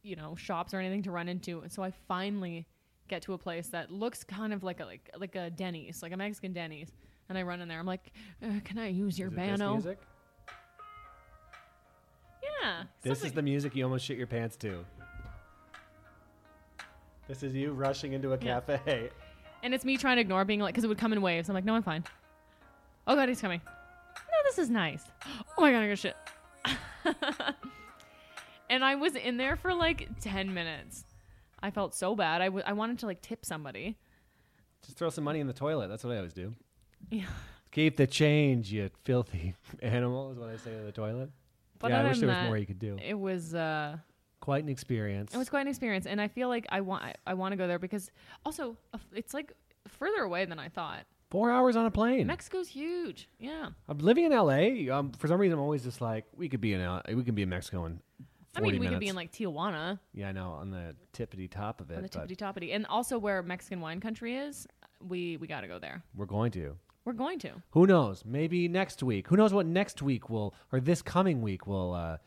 [0.03, 1.61] you know, shops or anything to run into.
[1.61, 2.67] And so I finally
[3.07, 6.11] get to a place that looks kind of like a like like a Denny's, like
[6.11, 6.89] a Mexican Denny's.
[7.29, 7.79] And I run in there.
[7.79, 8.11] I'm like,
[8.43, 9.99] uh, "Can I use your Is it this bano?" music?
[12.43, 12.83] Yeah.
[13.01, 14.85] This is something- the music you almost shit your pants to.
[17.27, 18.59] This is you rushing into a Yeah.
[18.61, 19.09] cafe.
[19.63, 21.49] And it's me trying to ignore being like, because it would come in waves.
[21.49, 22.03] I'm like, no, I'm fine.
[23.07, 23.61] Oh god, he's coming.
[23.65, 25.03] No, this is nice.
[25.57, 26.15] Oh my god, I got shit.
[28.69, 31.05] and I was in there for like 10 minutes.
[31.61, 32.41] I felt so bad.
[32.41, 33.97] I, w- I wanted to like tip somebody.
[34.85, 35.87] Just throw some money in the toilet.
[35.87, 36.53] That's what I always do.
[37.09, 37.25] Yeah.
[37.71, 41.29] Keep the change, you filthy animal, is what I say to the toilet.
[41.79, 42.97] But yeah, I wish there was that, more you could do.
[43.05, 43.97] It was uh
[44.41, 45.33] Quite an experience.
[45.33, 47.55] it was quite an experience and I feel like I want I, I want to
[47.57, 48.11] go there because
[48.45, 49.51] also uh, it's like
[49.87, 51.05] further away than I thought.
[51.31, 52.27] Four hours on a plane.
[52.27, 53.27] Mexico's huge.
[53.39, 53.69] Yeah.
[53.89, 54.93] I'm living in LA.
[54.95, 57.35] Um, for some reason, I'm always just like, we could be in L- we could
[57.35, 57.99] be in Mexico in
[58.53, 58.93] 40 I mean, we minutes.
[58.93, 61.97] could be in like Tijuana yeah, I know, on the tippity top of it.
[61.97, 62.75] on the but tippity toppity.
[62.75, 64.67] And also where Mexican wine country is,
[65.05, 66.03] we we got to go there.
[66.15, 66.75] we're going to.
[67.05, 67.51] We're going to.
[67.71, 68.23] Who knows?
[68.25, 69.27] Maybe next week.
[69.27, 72.17] Who knows what next week will, or this coming week will, uh,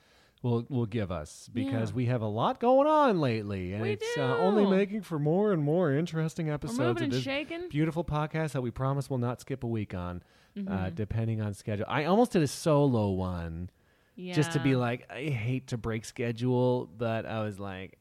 [0.43, 1.97] will will give us because Yeah.
[1.97, 5.53] we have a lot going on lately, and We it's Uh, only making for more
[5.53, 7.69] and more interesting episodes of this shaking.
[7.69, 10.23] beautiful podcast that we promise we'll not skip a week on,
[10.57, 10.73] Mm-hmm.
[10.73, 11.85] uh, depending on schedule.
[11.89, 13.71] I almost did a solo one
[14.17, 14.35] Yeah.
[14.35, 17.99] just to be like, I hate to break schedule, but I was like,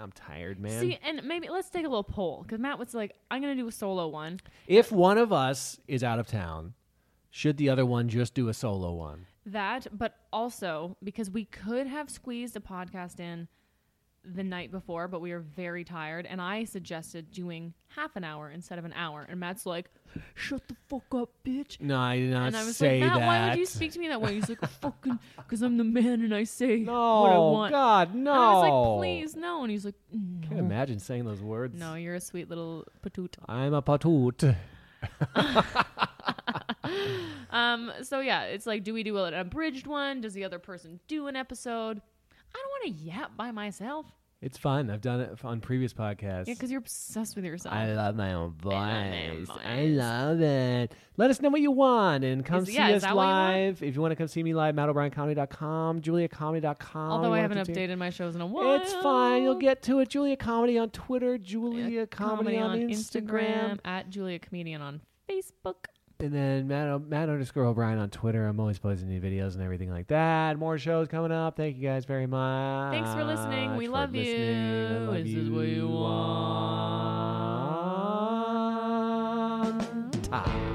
[0.00, 0.80] I'm tired, man.
[0.80, 3.66] See, and maybe let's take a little poll because Matt was like, "I'm gonna do
[3.66, 6.74] a solo one." if one of us is out of town,
[7.30, 9.26] should the other one just do a solo one?
[9.52, 13.48] That, but also because we could have squeezed a podcast in
[14.24, 18.50] the night before, but we were very tired, and I suggested doing half an hour
[18.50, 19.90] instead of an hour, and Matt's like,
[20.34, 23.20] "Shut the fuck up, bitch." No, I did not and I was say like, Matt,
[23.20, 23.26] that.
[23.26, 24.34] why would you speak to me that way?
[24.34, 27.72] He's like, fucking, because I'm the man and I say No, what I want.
[27.72, 28.32] God, no.
[28.32, 29.62] And I was like, please, no.
[29.62, 29.94] And he's like,
[30.42, 31.78] Can't imagine saying those words.
[31.78, 33.34] No, you're a sweet little patoot.
[33.48, 34.56] I'm a patoot.
[37.50, 40.20] Um, so yeah, it's like, do we do an abridged one?
[40.20, 42.00] Does the other person do an episode?
[42.54, 44.06] I don't want to yap by myself.
[44.40, 44.88] It's fun.
[44.88, 46.46] I've done it on previous podcasts.
[46.46, 47.74] Yeah, because you're obsessed with yourself.
[47.74, 49.56] I love my own I love voice.
[49.64, 50.94] I love it.
[51.16, 53.82] Let us know what you want and come Is- see yeah, us what you live.
[53.82, 57.10] If you want to come see me live, MattO'BrienComedy.com, JuliaComedy.com.
[57.10, 58.76] Although I haven't updated my shows in a while.
[58.76, 59.42] It's fine.
[59.42, 60.08] You'll get to it.
[60.08, 63.80] Julia Comedy on Twitter, Julia Yeah, Comedy, on, Instagram.
[63.84, 65.86] at Julia Comedian on Facebook.
[66.20, 68.44] And then Matt, Matt underscore O'Brien on Twitter.
[68.48, 70.58] I'm always posting new videos and everything like that.
[70.58, 71.56] More shows coming up.
[71.56, 72.92] Thank you guys very much.
[72.92, 73.76] Thanks for listening.
[73.76, 74.22] We for love you.
[74.22, 74.86] listening.
[74.86, 75.86] I love This is what you
[80.32, 80.67] want.